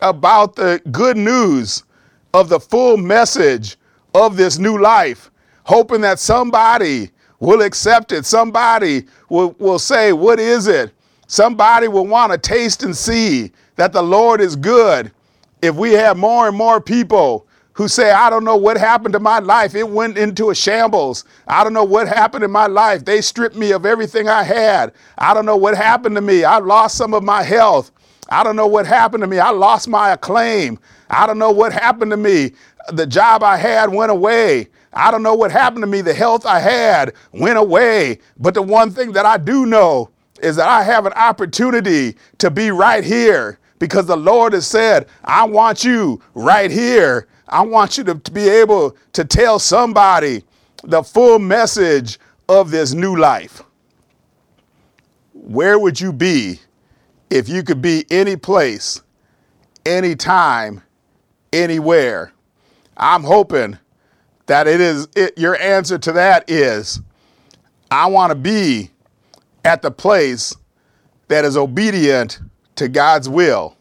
about 0.02 0.56
the 0.56 0.82
good 0.92 1.18
news 1.18 1.84
of 2.34 2.50
the 2.50 2.60
full 2.60 2.98
message 2.98 3.78
of 4.14 4.38
this 4.38 4.58
new 4.58 4.78
life, 4.78 5.32
hoping 5.64 6.02
that 6.02 6.20
somebody 6.20 7.12
will 7.40 7.62
accept 7.62 8.12
it. 8.12 8.26
Somebody 8.26 9.06
will, 9.30 9.56
will 9.60 9.80
say, 9.80 10.14
What 10.14 10.40
is 10.40 10.68
it? 10.68 10.94
Somebody 11.28 11.88
will 11.88 12.08
want 12.08 12.32
to 12.32 12.38
taste 12.38 12.84
and 12.84 12.96
see 12.96 13.52
that 13.76 13.94
the 13.94 14.02
Lord 14.02 14.42
is 14.42 14.56
good. 14.56 15.12
If 15.62 15.76
we 15.76 15.92
have 15.94 16.18
more 16.18 16.48
and 16.48 16.58
more 16.58 16.80
people 16.80 17.46
who 17.80 17.88
say, 17.88 18.12
I 18.12 18.30
don't 18.30 18.44
know 18.44 18.58
what 18.58 18.76
happened 18.76 19.14
to 19.14 19.22
my 19.22 19.40
life. 19.40 19.74
It 19.74 19.88
went 19.88 20.18
into 20.18 20.50
a 20.50 20.56
shambles. 20.56 21.24
I 21.48 21.64
don't 21.64 21.72
know 21.72 21.86
what 21.86 22.10
happened 22.10 22.44
in 22.44 22.52
my 22.52 22.68
life. 22.68 23.06
They 23.06 23.22
stripped 23.22 23.56
me 23.56 23.72
of 23.72 23.86
everything 23.86 24.28
I 24.28 24.44
had. 24.44 24.92
I 25.18 25.34
don't 25.34 25.46
know 25.46 25.56
what 25.56 25.78
happened 25.78 26.16
to 26.16 26.22
me. 26.22 26.44
I 26.44 26.58
lost 26.58 26.98
some 26.98 27.14
of 27.14 27.24
my 27.24 27.42
health. 27.42 27.92
I 28.28 28.44
don't 28.44 28.58
know 28.58 28.68
what 28.68 28.86
happened 28.86 29.22
to 29.22 29.28
me. 29.28 29.40
I 29.40 29.52
lost 29.52 29.88
my 29.88 30.10
acclaim. 30.10 30.78
I 31.10 31.26
don't 31.26 31.38
know 31.38 31.52
what 31.52 31.72
happened 31.72 32.12
to 32.12 32.18
me. 32.18 32.52
The 32.90 33.08
job 33.08 33.44
I 33.44 33.56
had 33.56 33.94
went 33.94 34.12
away. 34.12 34.68
I 34.92 35.10
don't 35.10 35.24
know 35.24 35.36
what 35.36 35.50
happened 35.50 35.84
to 35.84 35.88
me. 35.88 36.02
The 36.02 36.14
health 36.14 36.46
I 36.46 36.60
had 36.60 37.14
went 37.32 37.58
away. 37.58 38.20
But 38.38 38.56
the 38.56 38.62
one 38.62 38.92
thing 38.92 39.14
that 39.14 39.26
I 39.26 39.38
do 39.38 39.66
know 39.66 40.10
is 40.42 40.58
that 40.58 40.68
I 40.68 40.84
have 40.84 41.06
an 41.06 41.14
opportunity 41.14 42.18
to 42.40 42.52
be 42.52 42.72
right 42.72 43.06
here 43.06 43.58
because 43.80 44.06
the 44.06 44.18
Lord 44.18 44.52
has 44.52 44.68
said, 44.68 45.08
I 45.24 45.46
want 45.46 45.86
you 45.86 46.22
right 46.34 46.70
here. 46.70 47.30
I 47.50 47.62
want 47.62 47.98
you 47.98 48.04
to, 48.06 48.16
be 48.16 48.48
able 48.48 48.96
to 49.14 49.26
tell 49.26 49.60
somebody 49.60 50.44
the 50.84 51.04
full 51.04 51.40
message 51.40 52.20
of 52.48 52.72
this 52.72 52.94
new 52.94 53.16
life. 53.16 53.64
Where 55.34 55.80
would 55.80 56.00
you 56.00 56.14
be 56.14 56.60
if 57.30 57.50
you 57.50 57.64
could 57.64 57.82
be 57.82 58.06
any 58.12 58.36
place, 58.36 59.02
anytime, 59.86 60.84
anywhere? 61.52 62.32
I'm 62.96 63.24
hoping 63.24 63.80
that 64.46 64.68
it 64.68 64.82
is 64.82 65.08
it, 65.16 65.38
your 65.38 65.60
answer 65.60 65.98
to 65.98 66.12
that 66.12 66.50
is 66.50 67.02
I 67.90 68.08
want 68.08 68.32
to 68.32 68.36
be 68.36 68.92
at 69.66 69.82
the 69.82 69.92
place 69.92 70.56
that 71.30 71.46
is 71.46 71.58
obedient 71.58 72.40
to 72.76 72.88
God's 72.88 73.30
will. 73.30 73.76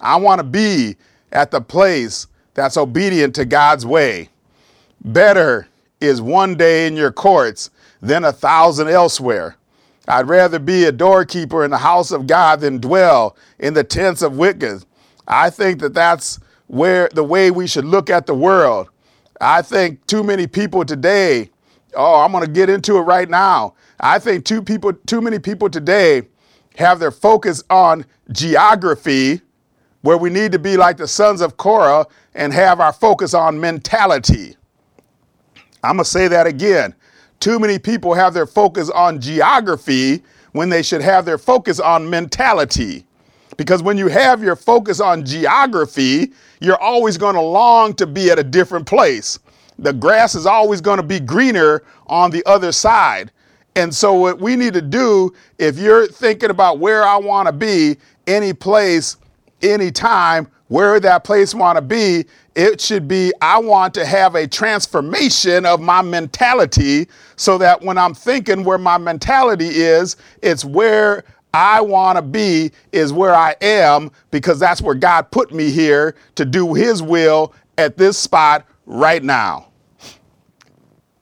I 0.00 0.16
want 0.16 0.40
to 0.40 0.44
be 0.44 0.96
at 1.32 1.50
the 1.50 1.60
place 1.60 2.26
that's 2.56 2.78
obedient 2.78 3.34
to 3.34 3.44
God's 3.44 3.84
way. 3.86 4.30
Better 5.04 5.68
is 6.00 6.22
one 6.22 6.56
day 6.56 6.86
in 6.86 6.96
your 6.96 7.12
courts 7.12 7.70
than 8.00 8.24
a 8.24 8.32
thousand 8.32 8.88
elsewhere. 8.88 9.56
I'd 10.08 10.28
rather 10.28 10.58
be 10.58 10.84
a 10.84 10.92
doorkeeper 10.92 11.64
in 11.64 11.70
the 11.70 11.78
house 11.78 12.10
of 12.12 12.26
God 12.26 12.60
than 12.60 12.78
dwell 12.78 13.36
in 13.58 13.74
the 13.74 13.84
tents 13.84 14.22
of 14.22 14.38
wicked. 14.38 14.84
I 15.28 15.50
think 15.50 15.80
that 15.80 15.92
that's 15.92 16.40
where 16.66 17.10
the 17.12 17.24
way 17.24 17.50
we 17.50 17.66
should 17.66 17.84
look 17.84 18.08
at 18.08 18.26
the 18.26 18.34
world. 18.34 18.88
I 19.38 19.60
think 19.60 20.06
too 20.06 20.22
many 20.22 20.46
people 20.46 20.84
today, 20.84 21.50
oh, 21.94 22.20
I'm 22.20 22.32
going 22.32 22.44
to 22.44 22.50
get 22.50 22.70
into 22.70 22.96
it 22.96 23.02
right 23.02 23.28
now. 23.28 23.74
I 24.00 24.18
think 24.18 24.46
too 24.46 24.62
people 24.62 24.94
too 24.94 25.20
many 25.20 25.38
people 25.38 25.68
today 25.68 26.22
have 26.76 27.00
their 27.00 27.10
focus 27.10 27.62
on 27.68 28.06
geography 28.32 29.42
where 30.06 30.16
we 30.16 30.30
need 30.30 30.52
to 30.52 30.58
be 30.58 30.76
like 30.76 30.96
the 30.96 31.08
sons 31.08 31.40
of 31.40 31.56
Korah 31.56 32.06
and 32.36 32.52
have 32.52 32.80
our 32.80 32.92
focus 32.92 33.34
on 33.34 33.58
mentality. 33.58 34.56
I'm 35.82 35.96
going 35.96 36.04
to 36.04 36.10
say 36.10 36.28
that 36.28 36.46
again. 36.46 36.94
Too 37.40 37.58
many 37.58 37.78
people 37.78 38.14
have 38.14 38.34
their 38.34 38.46
focus 38.46 38.90
on 38.90 39.20
geography 39.20 40.22
when 40.52 40.68
they 40.68 40.82
should 40.82 41.02
have 41.02 41.24
their 41.24 41.38
focus 41.38 41.80
on 41.80 42.08
mentality. 42.08 43.04
Because 43.56 43.82
when 43.82 43.96
you 43.96 44.08
have 44.08 44.42
your 44.42 44.56
focus 44.56 45.00
on 45.00 45.24
geography, 45.24 46.32
you're 46.60 46.80
always 46.80 47.16
going 47.16 47.34
to 47.34 47.40
long 47.40 47.94
to 47.94 48.06
be 48.06 48.30
at 48.30 48.38
a 48.38 48.44
different 48.44 48.86
place. 48.86 49.38
The 49.78 49.92
grass 49.92 50.34
is 50.34 50.46
always 50.46 50.80
going 50.80 50.98
to 50.98 51.02
be 51.02 51.20
greener 51.20 51.82
on 52.06 52.30
the 52.30 52.44
other 52.46 52.72
side. 52.72 53.30
And 53.76 53.94
so, 53.94 54.14
what 54.14 54.40
we 54.40 54.56
need 54.56 54.72
to 54.72 54.80
do, 54.80 55.34
if 55.58 55.78
you're 55.78 56.06
thinking 56.06 56.48
about 56.48 56.78
where 56.78 57.04
I 57.04 57.16
want 57.16 57.46
to 57.46 57.52
be, 57.52 57.98
any 58.26 58.54
place, 58.54 59.18
anytime, 59.60 60.48
where 60.68 60.98
that 61.00 61.24
place 61.24 61.54
want 61.54 61.76
to 61.76 61.82
be, 61.82 62.24
it 62.54 62.80
should 62.80 63.06
be 63.06 63.32
I 63.40 63.58
want 63.58 63.94
to 63.94 64.04
have 64.06 64.34
a 64.34 64.46
transformation 64.46 65.64
of 65.64 65.80
my 65.80 66.02
mentality 66.02 67.08
so 67.36 67.58
that 67.58 67.82
when 67.82 67.98
I'm 67.98 68.14
thinking 68.14 68.64
where 68.64 68.78
my 68.78 68.98
mentality 68.98 69.68
is, 69.68 70.16
it's 70.42 70.64
where 70.64 71.24
I 71.54 71.80
want 71.80 72.16
to 72.16 72.22
be 72.22 72.72
is 72.92 73.12
where 73.12 73.34
I 73.34 73.54
am 73.60 74.10
because 74.30 74.58
that's 74.58 74.82
where 74.82 74.94
God 74.94 75.30
put 75.30 75.52
me 75.54 75.70
here 75.70 76.14
to 76.34 76.44
do 76.44 76.74
his 76.74 77.02
will 77.02 77.54
at 77.78 77.96
this 77.96 78.18
spot 78.18 78.66
right 78.84 79.22
now. 79.22 79.68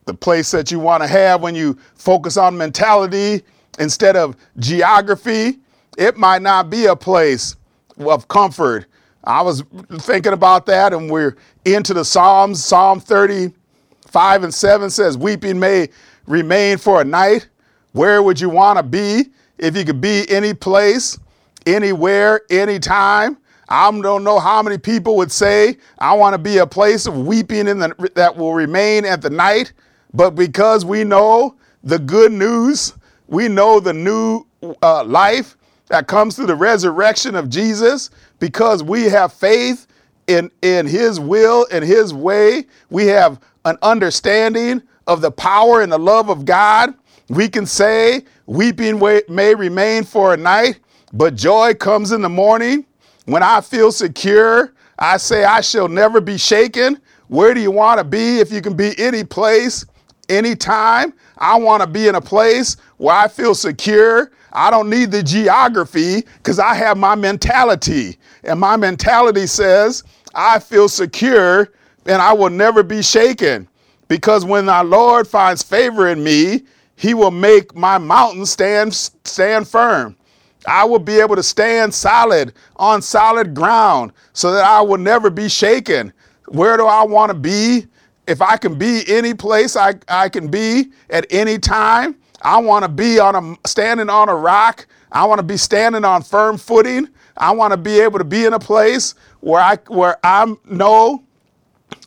The 0.05 0.13
place 0.13 0.51
that 0.51 0.71
you 0.71 0.79
want 0.79 1.03
to 1.03 1.07
have 1.07 1.41
when 1.41 1.55
you 1.55 1.77
focus 1.95 2.37
on 2.37 2.57
mentality 2.57 3.43
instead 3.79 4.15
of 4.15 4.35
geography, 4.57 5.59
it 5.97 6.17
might 6.17 6.41
not 6.41 6.69
be 6.69 6.85
a 6.87 6.95
place 6.95 7.55
of 7.97 8.27
comfort. 8.27 8.87
I 9.25 9.41
was 9.41 9.63
thinking 9.99 10.33
about 10.33 10.65
that, 10.67 10.93
and 10.93 11.09
we're 11.09 11.35
into 11.65 11.93
the 11.93 12.05
Psalms. 12.05 12.63
Psalm 12.63 12.99
35 12.99 14.43
and 14.43 14.53
7 14.53 14.89
says, 14.89 15.17
Weeping 15.17 15.59
may 15.59 15.89
remain 16.27 16.77
for 16.77 17.01
a 17.01 17.05
night. 17.05 17.47
Where 17.93 18.21
would 18.21 18.39
you 18.39 18.49
want 18.49 18.77
to 18.77 18.83
be 18.83 19.29
if 19.57 19.75
you 19.75 19.83
could 19.85 20.01
be 20.01 20.29
any 20.29 20.53
place, 20.53 21.17
anywhere, 21.65 22.41
anytime? 22.49 23.37
I 23.67 23.89
don't 23.99 24.23
know 24.23 24.39
how 24.39 24.61
many 24.61 24.77
people 24.77 25.17
would 25.17 25.31
say, 25.31 25.77
I 25.97 26.13
want 26.13 26.35
to 26.35 26.37
be 26.37 26.59
a 26.59 26.67
place 26.67 27.07
of 27.07 27.25
weeping 27.25 27.67
in 27.67 27.79
the, 27.79 28.11
that 28.13 28.35
will 28.35 28.53
remain 28.53 29.05
at 29.05 29.23
the 29.23 29.29
night. 29.31 29.73
But 30.13 30.31
because 30.31 30.85
we 30.85 31.03
know 31.03 31.55
the 31.83 31.97
good 31.97 32.31
news, 32.31 32.93
we 33.27 33.47
know 33.47 33.79
the 33.79 33.93
new 33.93 34.45
uh, 34.83 35.03
life, 35.03 35.57
that 35.87 36.07
comes 36.07 36.35
through 36.35 36.47
the 36.47 36.55
resurrection 36.55 37.35
of 37.35 37.49
Jesus 37.49 38.09
because 38.39 38.83
we 38.83 39.03
have 39.03 39.33
faith 39.33 39.87
in, 40.27 40.51
in 40.61 40.87
his 40.87 41.19
will 41.19 41.67
and 41.71 41.83
his 41.83 42.13
way. 42.13 42.65
We 42.89 43.07
have 43.07 43.39
an 43.65 43.77
understanding 43.81 44.81
of 45.07 45.21
the 45.21 45.31
power 45.31 45.81
and 45.81 45.91
the 45.91 45.99
love 45.99 46.29
of 46.29 46.45
God. 46.45 46.93
We 47.29 47.49
can 47.49 47.65
say, 47.65 48.23
weeping 48.45 48.99
may 49.29 49.55
remain 49.55 50.03
for 50.03 50.33
a 50.33 50.37
night, 50.37 50.79
but 51.13 51.35
joy 51.35 51.73
comes 51.73 52.11
in 52.11 52.21
the 52.21 52.29
morning. 52.29 52.85
When 53.25 53.41
I 53.41 53.61
feel 53.61 53.91
secure, 53.91 54.73
I 54.99 55.17
say, 55.17 55.43
I 55.43 55.61
shall 55.61 55.87
never 55.87 56.21
be 56.21 56.37
shaken. 56.37 57.01
Where 57.27 57.53
do 57.53 57.61
you 57.61 57.71
want 57.71 57.97
to 57.99 58.03
be 58.03 58.39
if 58.39 58.51
you 58.51 58.61
can 58.61 58.75
be 58.75 58.93
any 58.99 59.23
place, 59.23 59.85
anytime. 60.29 61.13
I 61.37 61.57
want 61.57 61.81
to 61.81 61.87
be 61.87 62.07
in 62.07 62.15
a 62.15 62.21
place 62.21 62.77
where 62.97 63.15
I 63.15 63.27
feel 63.27 63.55
secure. 63.55 64.31
I 64.53 64.71
don't 64.71 64.89
need 64.89 65.11
the 65.11 65.21
geography 65.21 66.21
because 66.37 66.59
I 66.59 66.75
have 66.75 66.97
my 66.97 67.15
mentality. 67.15 68.17
And 68.43 68.59
my 68.59 68.77
mentality 68.77 69.47
says, 69.47 70.03
I 70.33 70.59
feel 70.59 70.87
secure 70.87 71.69
and 72.05 72.21
I 72.21 72.33
will 72.33 72.49
never 72.49 72.83
be 72.83 73.01
shaken. 73.01 73.67
Because 74.07 74.45
when 74.45 74.69
our 74.69 74.85
Lord 74.85 75.27
finds 75.27 75.63
favor 75.63 76.07
in 76.07 76.23
me, 76.23 76.63
he 76.95 77.13
will 77.13 77.31
make 77.31 77.75
my 77.75 77.97
mountain 77.97 78.45
stand, 78.45 78.93
stand 78.93 79.67
firm. 79.67 80.15
I 80.67 80.83
will 80.85 80.99
be 80.99 81.19
able 81.19 81.35
to 81.35 81.43
stand 81.43 81.93
solid 81.93 82.53
on 82.77 83.01
solid 83.01 83.53
ground 83.53 84.13
so 84.33 84.51
that 84.53 84.63
I 84.63 84.81
will 84.81 84.97
never 84.97 85.29
be 85.29 85.49
shaken. 85.49 86.13
Where 86.47 86.77
do 86.77 86.85
I 86.85 87.03
want 87.03 87.29
to 87.31 87.37
be? 87.37 87.87
If 88.27 88.41
I 88.41 88.57
can 88.57 88.77
be 88.77 89.03
any 89.07 89.33
place 89.33 89.75
I, 89.75 89.95
I 90.07 90.29
can 90.29 90.49
be 90.49 90.91
at 91.09 91.27
any 91.29 91.59
time, 91.59 92.15
I 92.41 92.57
want 92.57 92.83
to 92.83 92.89
be 92.89 93.19
on 93.19 93.35
a 93.35 93.67
standing 93.67 94.09
on 94.09 94.29
a 94.29 94.35
rock. 94.35 94.87
I 95.11 95.25
want 95.25 95.39
to 95.39 95.43
be 95.45 95.57
standing 95.57 96.03
on 96.03 96.23
firm 96.23 96.57
footing. 96.57 97.09
I 97.37 97.51
want 97.51 97.71
to 97.71 97.77
be 97.77 97.99
able 97.99 98.19
to 98.19 98.25
be 98.25 98.45
in 98.45 98.53
a 98.53 98.59
place 98.59 99.15
where 99.41 99.61
I 99.61 99.77
where 99.87 100.17
I 100.23 100.55
know 100.65 101.23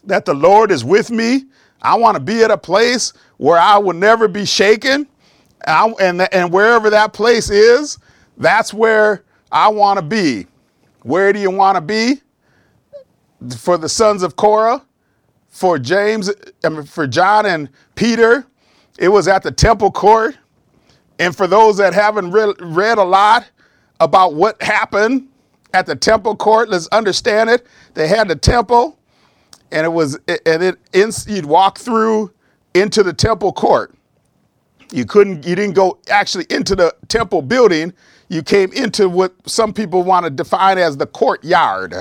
that 0.05 0.25
the 0.25 0.35
Lord 0.35 0.71
is 0.71 0.85
with 0.85 1.11
me. 1.11 1.45
I 1.83 1.95
want 1.97 2.17
to 2.17 2.23
be 2.23 2.43
at 2.43 2.51
a 2.51 2.59
place 2.59 3.13
where 3.37 3.59
I 3.59 3.79
will 3.79 3.95
never 3.95 4.29
be 4.29 4.45
shaken. 4.45 5.07
And, 5.67 5.95
and, 6.01 6.35
and 6.35 6.53
wherever 6.53 6.91
that 6.91 7.13
place 7.13 7.51
is, 7.51 7.99
that's 8.37 8.73
where 8.73 9.25
I 9.53 9.69
want 9.69 9.99
to 9.99 10.05
be. 10.05 10.47
Where 11.03 11.33
do 11.33 11.41
you 11.41 11.51
want 11.51 11.77
to 11.77 11.81
be? 11.81 12.21
For 13.57 13.79
the 13.79 13.89
sons 13.89 14.23
of 14.23 14.35
Korah, 14.37 14.85
for 15.49 15.79
James, 15.79 16.31
I 16.65 16.69
mean, 16.69 16.85
for 16.85 17.07
John 17.07 17.47
and 17.47 17.69
Peter, 17.95 18.47
it 18.99 19.09
was 19.09 19.29
at 19.29 19.43
the 19.43 19.51
temple 19.51 19.91
court. 19.91 20.37
And 21.19 21.37
for 21.37 21.47
those 21.47 21.77
that 21.79 21.95
haven't 21.95 22.31
re- 22.31 22.55
read 22.61 22.99
a 22.99 23.05
lot 23.05 23.49
about 24.01 24.35
what 24.35 24.61
happened 24.63 25.29
at 25.75 25.87
the 25.87 25.97
temple 25.97 26.37
court, 26.37 26.69
let's 26.69 26.87
understand 26.89 27.51
it. 27.51 27.67
They 27.95 28.07
had 28.09 28.29
the 28.29 28.37
temple, 28.37 28.99
and 29.73 29.85
it 29.85 29.91
was, 29.91 30.19
and 30.47 30.63
it, 30.63 30.79
you'd 31.27 31.47
walk 31.47 31.79
through 31.79 32.33
into 32.75 33.03
the 33.03 33.13
temple 33.13 33.53
court. 33.53 33.95
You 34.93 35.05
couldn't, 35.05 35.45
you 35.45 35.55
didn't 35.55 35.75
go 35.75 35.99
actually 36.09 36.47
into 36.51 36.77
the 36.77 36.95
temple 37.09 37.43
building 37.43 37.93
you 38.29 38.43
came 38.43 38.73
into 38.73 39.09
what 39.09 39.35
some 39.47 39.73
people 39.73 40.03
want 40.03 40.25
to 40.25 40.31
define 40.31 40.79
as 40.79 40.97
the 40.97 41.07
courtyard. 41.07 41.95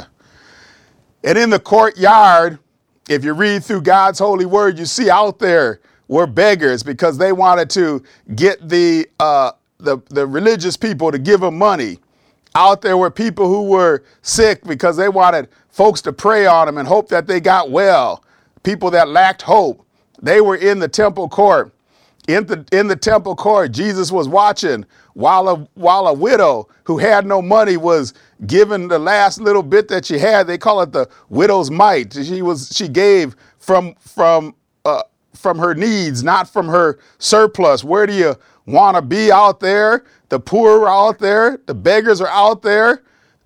And 1.23 1.37
in 1.37 1.49
the 1.49 1.59
courtyard, 1.59 2.59
if 3.07 3.23
you 3.23 3.33
read 3.33 3.63
through 3.63 3.81
God's 3.81 4.19
holy 4.19 4.45
word, 4.45 4.77
you 4.77 4.85
see 4.85 5.09
out 5.09 5.39
there 5.39 5.79
were 6.07 6.27
beggars 6.27 6.83
because 6.83 7.17
they 7.17 7.31
wanted 7.31 7.69
to 7.71 8.03
get 8.35 8.67
the, 8.67 9.07
uh, 9.19 9.51
the, 9.77 9.97
the 10.09 10.25
religious 10.25 10.77
people 10.77 11.11
to 11.11 11.19
give 11.19 11.41
them 11.41 11.57
money. 11.57 11.99
Out 12.55 12.81
there 12.81 12.97
were 12.97 13.11
people 13.11 13.47
who 13.47 13.63
were 13.69 14.03
sick 14.21 14.63
because 14.63 14.97
they 14.97 15.09
wanted 15.09 15.47
folks 15.69 16.01
to 16.01 16.13
pray 16.13 16.45
on 16.45 16.65
them 16.65 16.77
and 16.77 16.87
hope 16.87 17.07
that 17.09 17.27
they 17.27 17.39
got 17.39 17.69
well. 17.69 18.23
People 18.63 18.89
that 18.91 19.09
lacked 19.09 19.41
hope. 19.41 19.85
They 20.21 20.41
were 20.41 20.55
in 20.55 20.79
the 20.79 20.87
temple 20.87 21.29
court. 21.29 21.71
In 22.27 22.45
the, 22.45 22.65
in 22.73 22.87
the 22.87 22.95
temple 22.95 23.35
court, 23.35 23.71
Jesus 23.71 24.11
was 24.11 24.27
watching 24.27 24.85
while 25.13 25.47
a, 25.47 25.55
while 25.75 26.07
a 26.07 26.13
widow 26.13 26.67
who 26.83 26.97
had 26.97 27.25
no 27.25 27.41
money 27.41 27.77
was 27.77 28.13
given 28.45 28.87
the 28.87 28.99
last 28.99 29.39
little 29.41 29.63
bit 29.63 29.87
that 29.87 30.05
she 30.05 30.19
had. 30.19 30.47
They 30.47 30.57
call 30.57 30.81
it 30.81 30.91
the 30.91 31.09
widow's 31.29 31.71
mite. 31.71 32.13
She 32.13 32.41
was 32.41 32.69
she 32.75 32.87
gave 32.87 33.35
from 33.57 33.95
from 33.95 34.55
uh, 34.85 35.03
from 35.33 35.57
her 35.59 35.73
needs, 35.73 36.23
not 36.23 36.49
from 36.49 36.67
her 36.67 36.99
surplus. 37.19 37.83
Where 37.83 38.05
do 38.05 38.13
you 38.13 38.35
want 38.65 38.95
to 38.95 39.01
be 39.01 39.31
out 39.31 39.59
there? 39.59 40.03
The 40.29 40.39
poor 40.39 40.83
are 40.83 40.89
out 40.89 41.19
there. 41.19 41.59
The 41.65 41.73
beggars 41.73 42.21
are 42.21 42.27
out 42.27 42.61
there. 42.61 43.01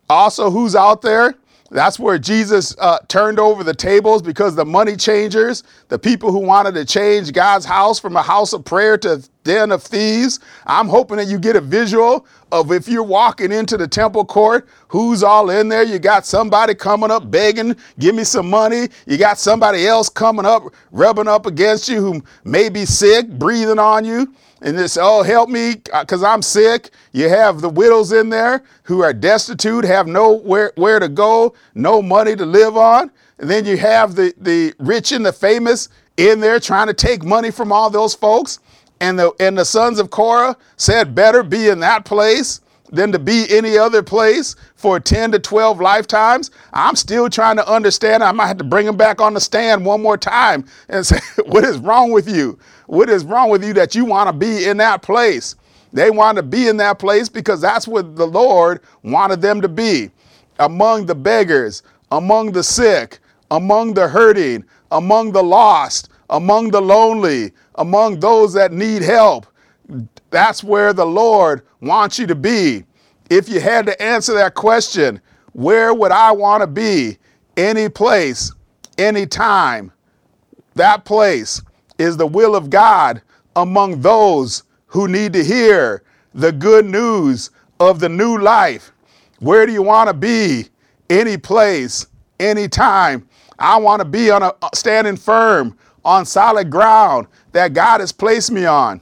Also, 0.09 0.49
who's 0.49 0.75
out 0.75 1.01
there? 1.01 1.35
That's 1.71 1.97
where 1.97 2.19
Jesus 2.19 2.75
uh, 2.79 2.99
turned 3.07 3.39
over 3.39 3.63
the 3.63 3.73
tables 3.73 4.21
because 4.21 4.55
the 4.55 4.65
money 4.65 4.97
changers, 4.97 5.63
the 5.87 5.97
people 5.97 6.31
who 6.31 6.39
wanted 6.39 6.73
to 6.75 6.83
change 6.83 7.31
God's 7.31 7.65
house 7.65 7.97
from 7.97 8.17
a 8.17 8.21
house 8.21 8.51
of 8.51 8.65
prayer 8.65 8.97
to 8.99 9.23
den 9.43 9.71
of 9.71 9.83
thieves. 9.83 10.39
I'm 10.65 10.87
hoping 10.87 11.17
that 11.17 11.27
you 11.27 11.39
get 11.39 11.55
a 11.55 11.61
visual 11.61 12.25
of 12.51 12.71
if 12.71 12.87
you're 12.87 13.03
walking 13.03 13.51
into 13.51 13.77
the 13.77 13.87
temple 13.87 14.25
court, 14.25 14.67
who's 14.87 15.23
all 15.23 15.49
in 15.49 15.69
there. 15.69 15.83
You 15.83 15.99
got 15.99 16.25
somebody 16.25 16.75
coming 16.75 17.11
up 17.11 17.31
begging, 17.31 17.75
give 17.99 18.15
me 18.15 18.23
some 18.23 18.49
money. 18.49 18.89
You 19.05 19.17
got 19.17 19.37
somebody 19.37 19.87
else 19.87 20.09
coming 20.09 20.45
up, 20.45 20.63
rubbing 20.91 21.27
up 21.27 21.45
against 21.45 21.89
you 21.89 22.01
who 22.01 22.23
may 22.43 22.69
be 22.69 22.85
sick, 22.85 23.29
breathing 23.29 23.79
on 23.79 24.05
you 24.05 24.33
and 24.61 24.77
this, 24.77 24.97
oh, 24.99 25.23
help 25.23 25.49
me 25.49 25.75
because 25.99 26.23
I'm 26.23 26.41
sick. 26.41 26.91
You 27.13 27.29
have 27.29 27.61
the 27.61 27.69
widows 27.69 28.11
in 28.11 28.29
there 28.29 28.63
who 28.83 29.01
are 29.01 29.13
destitute, 29.13 29.83
have 29.83 30.07
nowhere 30.07 30.71
where 30.75 30.99
to 30.99 31.09
go, 31.09 31.55
no 31.73 32.01
money 32.01 32.35
to 32.35 32.45
live 32.45 32.77
on. 32.77 33.11
And 33.39 33.49
then 33.49 33.65
you 33.65 33.77
have 33.77 34.15
the, 34.15 34.33
the 34.37 34.73
rich 34.77 35.11
and 35.11 35.25
the 35.25 35.33
famous 35.33 35.89
in 36.17 36.39
there 36.39 36.59
trying 36.59 36.87
to 36.87 36.93
take 36.93 37.23
money 37.23 37.49
from 37.49 37.71
all 37.71 37.89
those 37.89 38.13
folks. 38.13 38.59
And 39.01 39.19
the, 39.19 39.33
and 39.39 39.57
the 39.57 39.65
sons 39.65 39.99
of 39.99 40.11
Korah 40.11 40.55
said, 40.77 41.15
better 41.15 41.43
be 41.43 41.69
in 41.69 41.81
that 41.81 42.05
place 42.05 42.61
than 42.91 43.11
to 43.11 43.19
be 43.19 43.47
any 43.49 43.77
other 43.77 44.03
place 44.03 44.55
for 44.75 44.99
10 44.99 45.31
to 45.31 45.39
12 45.39 45.81
lifetimes. 45.81 46.51
I'm 46.73 46.95
still 46.95 47.29
trying 47.29 47.57
to 47.57 47.67
understand. 47.67 48.23
I 48.23 48.31
might 48.31 48.47
have 48.47 48.57
to 48.59 48.63
bring 48.63 48.85
them 48.85 48.97
back 48.97 49.19
on 49.19 49.33
the 49.33 49.41
stand 49.41 49.85
one 49.85 50.03
more 50.03 50.17
time 50.17 50.65
and 50.87 51.05
say, 51.07 51.19
what 51.47 51.63
is 51.65 51.79
wrong 51.79 52.11
with 52.11 52.29
you? 52.29 52.59
What 52.87 53.09
is 53.09 53.25
wrong 53.25 53.49
with 53.49 53.65
you 53.65 53.73
that 53.73 53.95
you 53.95 54.05
want 54.05 54.29
to 54.29 54.33
be 54.33 54.67
in 54.67 54.77
that 54.77 55.01
place? 55.01 55.55
They 55.93 56.11
want 56.11 56.37
to 56.37 56.43
be 56.43 56.67
in 56.67 56.77
that 56.77 56.99
place 56.99 57.27
because 57.27 57.59
that's 57.59 57.87
what 57.87 58.15
the 58.15 58.27
Lord 58.27 58.81
wanted 59.03 59.41
them 59.41 59.61
to 59.61 59.67
be 59.67 60.11
among 60.59 61.07
the 61.07 61.15
beggars, 61.15 61.81
among 62.11 62.51
the 62.51 62.63
sick, 62.63 63.19
among 63.49 63.95
the 63.95 64.07
hurting, 64.07 64.63
among 64.91 65.31
the 65.31 65.43
lost, 65.43 66.10
among 66.31 66.71
the 66.71 66.81
lonely, 66.81 67.51
among 67.75 68.19
those 68.19 68.53
that 68.53 68.71
need 68.71 69.01
help. 69.01 69.45
That's 70.29 70.63
where 70.63 70.93
the 70.93 71.05
Lord 71.05 71.63
wants 71.81 72.17
you 72.17 72.25
to 72.27 72.35
be. 72.35 72.85
If 73.29 73.47
you 73.47 73.59
had 73.59 73.85
to 73.85 74.01
answer 74.01 74.33
that 74.35 74.55
question, 74.55 75.21
where 75.53 75.93
would 75.93 76.11
I 76.11 76.31
want 76.31 76.61
to 76.61 76.67
be? 76.67 77.17
Any 77.57 77.89
place, 77.89 78.53
any 78.97 79.25
time. 79.25 79.91
That 80.75 81.03
place 81.03 81.61
is 81.97 82.15
the 82.15 82.27
will 82.27 82.55
of 82.55 82.69
God 82.69 83.21
among 83.55 84.01
those 84.01 84.63
who 84.87 85.07
need 85.07 85.33
to 85.33 85.43
hear 85.43 86.03
the 86.33 86.51
good 86.51 86.85
news 86.85 87.51
of 87.79 87.99
the 87.99 88.09
new 88.09 88.37
life. 88.37 88.93
Where 89.39 89.65
do 89.65 89.73
you 89.73 89.81
want 89.81 90.07
to 90.07 90.13
be? 90.13 90.67
Any 91.09 91.35
place, 91.35 92.07
any 92.39 92.69
time. 92.69 93.27
I 93.59 93.77
want 93.77 93.99
to 93.99 94.05
be 94.05 94.31
on 94.31 94.43
a 94.43 94.53
standing 94.73 95.17
firm 95.17 95.77
on 96.03 96.25
solid 96.25 96.69
ground 96.69 97.27
that 97.51 97.73
God 97.73 97.99
has 97.99 98.11
placed 98.11 98.51
me 98.51 98.65
on. 98.65 99.01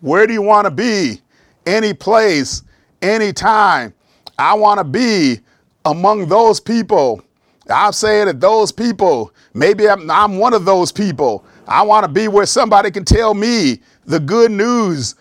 Where 0.00 0.26
do 0.26 0.32
you 0.32 0.42
want 0.42 0.64
to 0.66 0.70
be? 0.70 1.20
Any 1.66 1.94
place, 1.94 2.62
any 3.02 3.32
time. 3.32 3.94
I 4.38 4.54
want 4.54 4.78
to 4.78 4.84
be 4.84 5.40
among 5.84 6.26
those 6.26 6.58
people. 6.58 7.22
I'm 7.70 7.92
saying 7.92 8.26
that 8.26 8.40
those 8.40 8.72
people, 8.72 9.32
maybe 9.54 9.88
I'm, 9.88 10.10
I'm 10.10 10.38
one 10.38 10.54
of 10.54 10.64
those 10.64 10.90
people 10.90 11.44
I 11.66 11.82
want 11.82 12.04
to 12.04 12.10
be 12.10 12.28
where 12.28 12.46
somebody 12.46 12.90
can 12.90 13.04
tell 13.04 13.34
me 13.34 13.80
the 14.04 14.18
good 14.18 14.50
news 14.50 15.14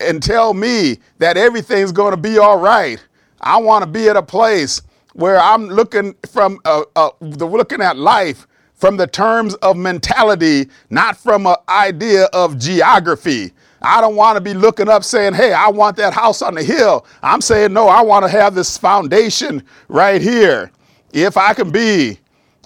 and 0.00 0.22
tell 0.22 0.52
me 0.52 0.98
that 1.18 1.36
everything's 1.36 1.92
going 1.92 2.10
to 2.10 2.16
be 2.16 2.38
all 2.38 2.58
right. 2.58 3.02
I 3.40 3.58
want 3.58 3.84
to 3.84 3.90
be 3.90 4.08
at 4.08 4.16
a 4.16 4.22
place 4.22 4.82
where 5.12 5.38
I'm 5.38 5.68
looking 5.68 6.14
from 6.30 6.58
uh, 6.64 6.82
uh, 6.96 7.10
the 7.20 7.46
looking 7.46 7.80
at 7.80 7.96
life 7.96 8.46
from 8.74 8.96
the 8.96 9.06
terms 9.06 9.54
of 9.56 9.76
mentality, 9.76 10.68
not 10.90 11.16
from 11.16 11.46
an 11.46 11.56
idea 11.68 12.24
of 12.32 12.58
geography. 12.58 13.52
I 13.80 14.00
don't 14.00 14.16
want 14.16 14.36
to 14.36 14.40
be 14.40 14.54
looking 14.54 14.88
up 14.88 15.04
saying, 15.04 15.34
hey, 15.34 15.52
I 15.52 15.68
want 15.68 15.96
that 15.98 16.12
house 16.12 16.42
on 16.42 16.54
the 16.54 16.62
hill. 16.62 17.06
I'm 17.22 17.40
saying, 17.40 17.72
no, 17.72 17.88
I 17.88 18.02
want 18.02 18.24
to 18.24 18.28
have 18.30 18.54
this 18.54 18.76
foundation 18.78 19.62
right 19.88 20.20
here. 20.20 20.70
If 21.12 21.36
I 21.36 21.54
can 21.54 21.70
be 21.70 22.18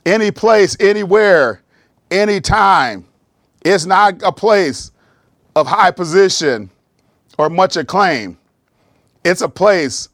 any 0.06 0.30
place, 0.30 0.76
anywhere, 0.80 1.62
anytime, 2.10 3.04
it's 3.64 3.84
not 3.84 4.22
a 4.22 4.32
place 4.32 4.92
of 5.56 5.66
high 5.66 5.90
position 5.90 6.70
or 7.36 7.50
much 7.50 7.76
acclaim. 7.76 8.38
It's 9.24 9.42
a 9.42 9.48
place 9.48 10.08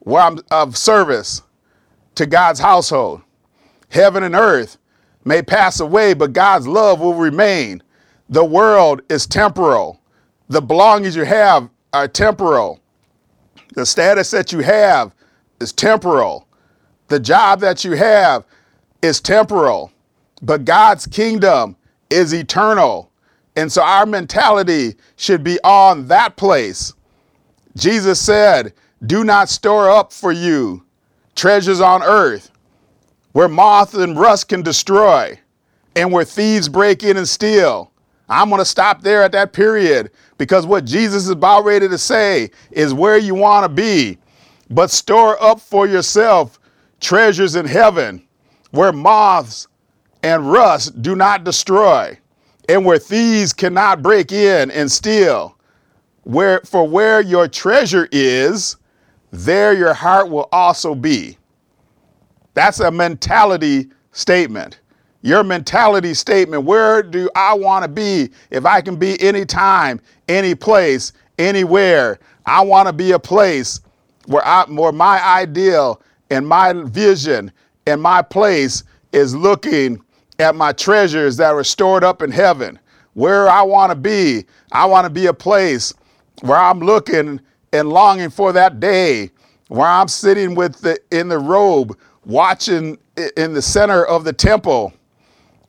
where 0.00 0.22
I'm 0.22 0.40
of 0.50 0.76
service 0.76 1.42
to 2.16 2.26
God's 2.26 2.60
household. 2.60 3.22
Heaven 3.90 4.24
and 4.24 4.34
earth 4.34 4.76
may 5.28 5.42
pass 5.42 5.78
away, 5.78 6.14
but 6.14 6.32
God's 6.32 6.66
love 6.66 7.00
will 7.00 7.14
remain. 7.14 7.82
The 8.30 8.44
world 8.44 9.02
is 9.08 9.26
temporal. 9.26 10.00
The 10.48 10.62
belongings 10.62 11.14
you 11.14 11.24
have 11.24 11.68
are 11.92 12.08
temporal. 12.08 12.80
The 13.74 13.86
status 13.86 14.30
that 14.30 14.52
you 14.52 14.60
have 14.60 15.14
is 15.60 15.72
temporal. 15.72 16.48
The 17.08 17.20
job 17.20 17.60
that 17.60 17.84
you 17.84 17.92
have 17.92 18.44
is 19.02 19.20
temporal. 19.20 19.92
But 20.40 20.64
God's 20.64 21.06
kingdom 21.06 21.76
is 22.10 22.32
eternal. 22.32 23.10
And 23.54 23.70
so 23.70 23.82
our 23.82 24.06
mentality 24.06 24.94
should 25.16 25.44
be 25.44 25.58
on 25.62 26.08
that 26.08 26.36
place. 26.36 26.94
Jesus 27.76 28.20
said, 28.20 28.72
Do 29.06 29.24
not 29.24 29.48
store 29.48 29.90
up 29.90 30.12
for 30.12 30.32
you 30.32 30.84
treasures 31.34 31.80
on 31.80 32.02
earth 32.02 32.50
where 33.32 33.48
moth 33.48 33.94
and 33.94 34.18
rust 34.18 34.48
can 34.48 34.62
destroy 34.62 35.38
and 35.96 36.12
where 36.12 36.24
thieves 36.24 36.68
break 36.68 37.02
in 37.02 37.16
and 37.16 37.28
steal. 37.28 37.92
I'm 38.28 38.48
going 38.48 38.60
to 38.60 38.64
stop 38.64 39.02
there 39.02 39.22
at 39.22 39.32
that 39.32 39.52
period 39.52 40.10
because 40.36 40.66
what 40.66 40.84
Jesus 40.84 41.24
is 41.24 41.30
about 41.30 41.64
ready 41.64 41.88
to 41.88 41.98
say 41.98 42.50
is 42.70 42.92
where 42.92 43.18
you 43.18 43.34
want 43.34 43.64
to 43.64 43.68
be. 43.68 44.18
But 44.70 44.90
store 44.90 45.42
up 45.42 45.60
for 45.60 45.86
yourself 45.86 46.58
treasures 47.00 47.54
in 47.54 47.66
heaven 47.66 48.26
where 48.70 48.92
moths 48.92 49.66
and 50.22 50.50
rust 50.50 51.00
do 51.00 51.16
not 51.16 51.44
destroy 51.44 52.18
and 52.68 52.84
where 52.84 52.98
thieves 52.98 53.52
cannot 53.52 54.02
break 54.02 54.30
in 54.30 54.70
and 54.70 54.90
steal. 54.90 55.56
Where, 56.24 56.60
for 56.60 56.86
where 56.86 57.22
your 57.22 57.48
treasure 57.48 58.08
is, 58.12 58.76
there 59.30 59.72
your 59.72 59.94
heart 59.94 60.28
will 60.28 60.48
also 60.52 60.94
be. 60.94 61.38
That's 62.58 62.80
a 62.80 62.90
mentality 62.90 63.86
statement. 64.10 64.80
Your 65.22 65.44
mentality 65.44 66.12
statement 66.12 66.64
where 66.64 67.04
do 67.04 67.30
I 67.36 67.54
want 67.54 67.84
to 67.84 67.88
be 67.88 68.30
if 68.50 68.66
I 68.66 68.80
can 68.80 68.96
be 68.96 69.16
anytime, 69.22 70.00
any 70.28 70.56
place, 70.56 71.12
anywhere? 71.38 72.18
I 72.46 72.62
want 72.62 72.88
to 72.88 72.92
be 72.92 73.12
a 73.12 73.18
place 73.20 73.80
where, 74.26 74.44
I, 74.44 74.64
where 74.64 74.90
my 74.90 75.24
ideal 75.24 76.02
and 76.30 76.48
my 76.48 76.72
vision 76.72 77.52
and 77.86 78.02
my 78.02 78.22
place 78.22 78.82
is 79.12 79.36
looking 79.36 80.02
at 80.40 80.56
my 80.56 80.72
treasures 80.72 81.36
that 81.36 81.54
are 81.54 81.62
stored 81.62 82.02
up 82.02 82.22
in 82.22 82.32
heaven. 82.32 82.76
Where 83.14 83.48
I 83.48 83.62
want 83.62 83.92
to 83.92 83.96
be, 83.96 84.46
I 84.72 84.84
want 84.86 85.04
to 85.04 85.10
be 85.10 85.26
a 85.26 85.32
place 85.32 85.94
where 86.40 86.58
I'm 86.58 86.80
looking 86.80 87.40
and 87.72 87.88
longing 87.88 88.30
for 88.30 88.52
that 88.52 88.80
day 88.80 89.30
where 89.68 89.86
I'm 89.86 90.08
sitting 90.08 90.54
with 90.54 90.80
the, 90.80 90.98
in 91.10 91.28
the 91.28 91.38
robe 91.38 91.96
watching 92.24 92.98
in 93.36 93.54
the 93.54 93.62
center 93.62 94.04
of 94.04 94.24
the 94.24 94.32
temple 94.32 94.92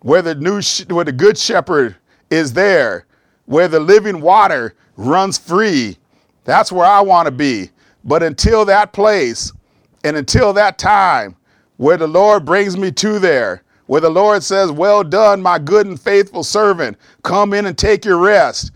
where 0.01 0.21
the 0.21 0.35
new 0.35 0.61
where 0.93 1.05
the 1.05 1.11
good 1.11 1.37
shepherd 1.37 1.95
is 2.29 2.53
there 2.53 3.05
where 3.45 3.67
the 3.67 3.79
living 3.79 4.21
water 4.21 4.75
runs 4.95 5.37
free. 5.37 5.97
That's 6.43 6.71
where 6.71 6.85
I 6.85 7.01
want 7.01 7.25
to 7.25 7.31
be. 7.31 7.71
But 8.03 8.23
until 8.23 8.65
that 8.65 8.93
place 8.93 9.51
and 10.03 10.15
until 10.15 10.53
that 10.53 10.77
time 10.77 11.35
where 11.77 11.97
the 11.97 12.07
Lord 12.07 12.45
brings 12.45 12.77
me 12.77 12.91
to 12.93 13.19
there 13.19 13.63
where 13.87 14.01
the 14.01 14.09
Lord 14.09 14.43
says 14.43 14.71
well 14.71 15.03
done 15.03 15.41
my 15.41 15.57
good 15.57 15.87
and 15.87 15.99
faithful 15.99 16.43
servant. 16.43 16.97
Come 17.23 17.53
in 17.53 17.65
and 17.65 17.77
take 17.77 18.05
your 18.05 18.17
rest. 18.17 18.71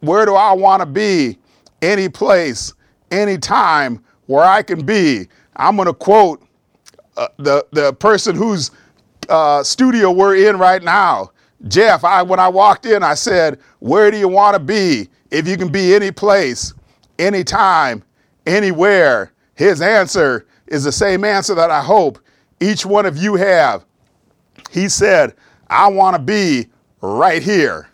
Where 0.00 0.26
do 0.26 0.34
I 0.34 0.52
want 0.52 0.80
to 0.80 0.86
be? 0.86 1.38
Any 1.80 2.08
place 2.08 2.74
any 3.10 3.38
time 3.38 4.02
where 4.26 4.44
I 4.44 4.62
can 4.62 4.84
be. 4.84 5.28
I'm 5.56 5.76
going 5.76 5.86
to 5.86 5.94
quote 5.94 6.46
uh, 7.18 7.28
the, 7.36 7.66
the 7.72 7.92
person 7.94 8.34
whose 8.34 8.70
uh, 9.28 9.62
studio 9.62 10.10
we're 10.10 10.48
in 10.48 10.56
right 10.56 10.82
now. 10.82 11.30
Jeff, 11.66 12.04
I, 12.04 12.22
when 12.22 12.38
I 12.38 12.48
walked 12.48 12.86
in, 12.86 13.02
I 13.02 13.14
said, 13.14 13.58
Where 13.80 14.10
do 14.10 14.16
you 14.16 14.28
want 14.28 14.54
to 14.54 14.60
be? 14.60 15.08
If 15.30 15.46
you 15.46 15.56
can 15.56 15.70
be 15.70 15.94
any 15.94 16.10
place, 16.10 16.72
anytime, 17.18 18.02
anywhere. 18.46 19.32
His 19.54 19.82
answer 19.82 20.46
is 20.68 20.84
the 20.84 20.92
same 20.92 21.24
answer 21.24 21.54
that 21.56 21.70
I 21.70 21.82
hope 21.82 22.18
each 22.60 22.86
one 22.86 23.06
of 23.06 23.16
you 23.16 23.34
have. 23.34 23.84
He 24.70 24.88
said, 24.88 25.34
I 25.68 25.88
want 25.88 26.16
to 26.16 26.22
be 26.22 26.68
right 27.00 27.42
here. 27.42 27.88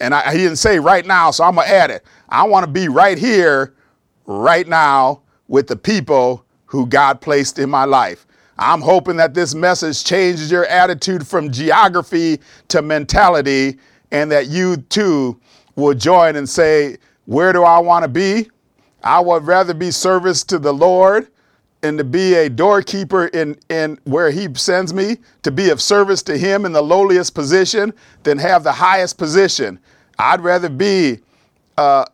And 0.00 0.14
I, 0.14 0.32
he 0.32 0.38
didn't 0.38 0.56
say 0.56 0.78
right 0.78 1.06
now, 1.06 1.30
so 1.30 1.44
I'm 1.44 1.54
going 1.54 1.68
to 1.68 1.74
add 1.74 1.90
it. 1.90 2.04
I 2.28 2.44
want 2.44 2.64
to 2.64 2.70
be 2.70 2.88
right 2.88 3.18
here, 3.18 3.74
right 4.26 4.66
now, 4.66 5.22
with 5.48 5.66
the 5.66 5.76
people 5.76 6.44
who 6.72 6.86
God 6.86 7.20
placed 7.20 7.58
in 7.58 7.68
my 7.68 7.84
life. 7.84 8.26
I'm 8.58 8.80
hoping 8.80 9.16
that 9.18 9.34
this 9.34 9.54
message 9.54 10.04
changes 10.04 10.50
your 10.50 10.64
attitude 10.64 11.26
from 11.26 11.52
geography 11.52 12.40
to 12.68 12.80
mentality 12.80 13.76
and 14.10 14.32
that 14.32 14.46
you 14.46 14.78
too 14.78 15.38
will 15.76 15.92
join 15.92 16.36
and 16.36 16.48
say, 16.48 16.96
Where 17.26 17.52
do 17.52 17.62
I 17.62 17.78
want 17.78 18.04
to 18.04 18.08
be? 18.08 18.50
I 19.04 19.20
would 19.20 19.46
rather 19.46 19.74
be 19.74 19.90
service 19.90 20.42
to 20.44 20.58
the 20.58 20.72
Lord 20.72 21.28
and 21.82 21.98
to 21.98 22.04
be 22.04 22.36
a 22.36 22.48
doorkeeper 22.48 23.26
in, 23.26 23.58
in 23.68 23.98
where 24.04 24.30
He 24.30 24.48
sends 24.54 24.94
me, 24.94 25.18
to 25.42 25.50
be 25.50 25.68
of 25.68 25.82
service 25.82 26.22
to 26.22 26.38
Him 26.38 26.64
in 26.64 26.72
the 26.72 26.82
lowliest 26.82 27.34
position 27.34 27.92
than 28.22 28.38
have 28.38 28.64
the 28.64 28.72
highest 28.72 29.18
position. 29.18 29.78
I'd 30.18 30.40
rather 30.40 30.70
be 30.70 31.18
uh, 31.76 32.06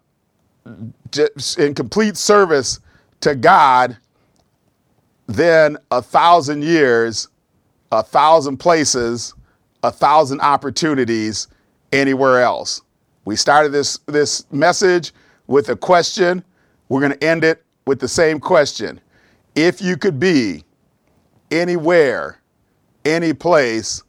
in 1.59 1.75
complete 1.75 2.17
service 2.17 2.81
to 3.21 3.37
God 3.37 3.97
than 5.29 5.77
a 5.91 6.03
thousand 6.03 6.65
years, 6.65 7.29
a 7.93 8.03
thousand 8.03 8.57
places, 8.57 9.35
a 9.83 9.93
thousand 9.93 10.41
opportunities 10.41 11.47
anywhere 11.93 12.41
else. 12.41 12.83
We 13.25 13.37
started 13.37 13.71
this, 13.71 13.99
this 14.07 14.51
message 14.51 15.13
with 15.47 15.69
a 15.69 15.77
question. 15.77 16.43
We're 16.89 17.01
going 17.01 17.13
to 17.13 17.25
end 17.25 17.45
it 17.45 17.63
with 17.87 18.01
the 18.01 18.09
same 18.09 18.41
question. 18.41 19.01
If 19.55 19.83
you 19.83 19.97
could 19.97 20.19
be 20.19 20.65
anywhere, 21.51 22.41
any 23.05 23.35
place, 23.35 24.03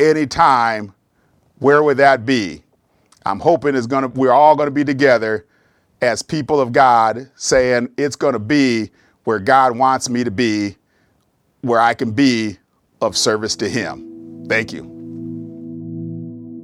anytime, 0.00 0.94
where 1.58 1.82
would 1.82 1.98
that 1.98 2.24
be? 2.24 2.62
I'm 3.26 3.40
hoping 3.40 3.74
it's 3.74 3.86
gonna, 3.86 4.08
we're 4.08 4.32
all 4.32 4.56
going 4.56 4.66
to 4.66 4.70
be 4.70 4.84
together 4.84 5.46
as 6.02 6.22
people 6.22 6.60
of 6.60 6.72
God 6.72 7.30
saying 7.36 7.88
it's 7.96 8.16
going 8.16 8.34
to 8.34 8.38
be 8.38 8.90
where 9.24 9.38
God 9.38 9.76
wants 9.76 10.08
me 10.08 10.24
to 10.24 10.30
be, 10.30 10.76
where 11.62 11.80
I 11.80 11.94
can 11.94 12.12
be 12.12 12.58
of 13.00 13.16
service 13.16 13.56
to 13.56 13.68
Him. 13.68 14.46
Thank 14.48 14.72
you. 14.72 14.94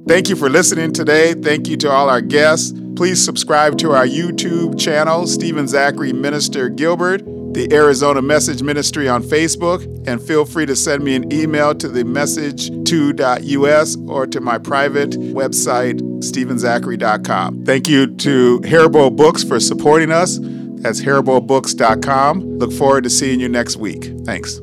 Thank 0.07 0.29
you 0.29 0.35
for 0.35 0.49
listening 0.49 0.93
today. 0.93 1.33
Thank 1.33 1.67
you 1.67 1.77
to 1.77 1.89
all 1.89 2.09
our 2.09 2.21
guests. 2.21 2.73
Please 2.95 3.23
subscribe 3.23 3.77
to 3.79 3.91
our 3.91 4.05
YouTube 4.05 4.79
channel, 4.79 5.27
Stephen 5.27 5.67
Zachary 5.67 6.11
Minister 6.11 6.69
Gilbert, 6.69 7.23
the 7.53 7.71
Arizona 7.71 8.21
Message 8.21 8.63
Ministry 8.63 9.07
on 9.07 9.23
Facebook, 9.23 9.83
and 10.07 10.21
feel 10.21 10.43
free 10.45 10.65
to 10.65 10.75
send 10.75 11.03
me 11.03 11.15
an 11.15 11.31
email 11.31 11.75
to 11.75 11.87
the 11.87 12.03
message2.us 12.03 13.97
or 14.07 14.27
to 14.27 14.41
my 14.41 14.57
private 14.57 15.11
website, 15.11 16.01
stephenzachary.com. 16.19 17.63
Thank 17.65 17.87
you 17.87 18.15
to 18.17 18.59
Haribo 18.61 19.15
Books 19.15 19.43
for 19.43 19.59
supporting 19.59 20.11
us. 20.11 20.39
That's 20.81 21.01
haribobooks.com. 21.01 22.57
Look 22.57 22.71
forward 22.73 23.03
to 23.03 23.09
seeing 23.09 23.39
you 23.39 23.49
next 23.49 23.77
week. 23.77 24.11
Thanks. 24.25 24.59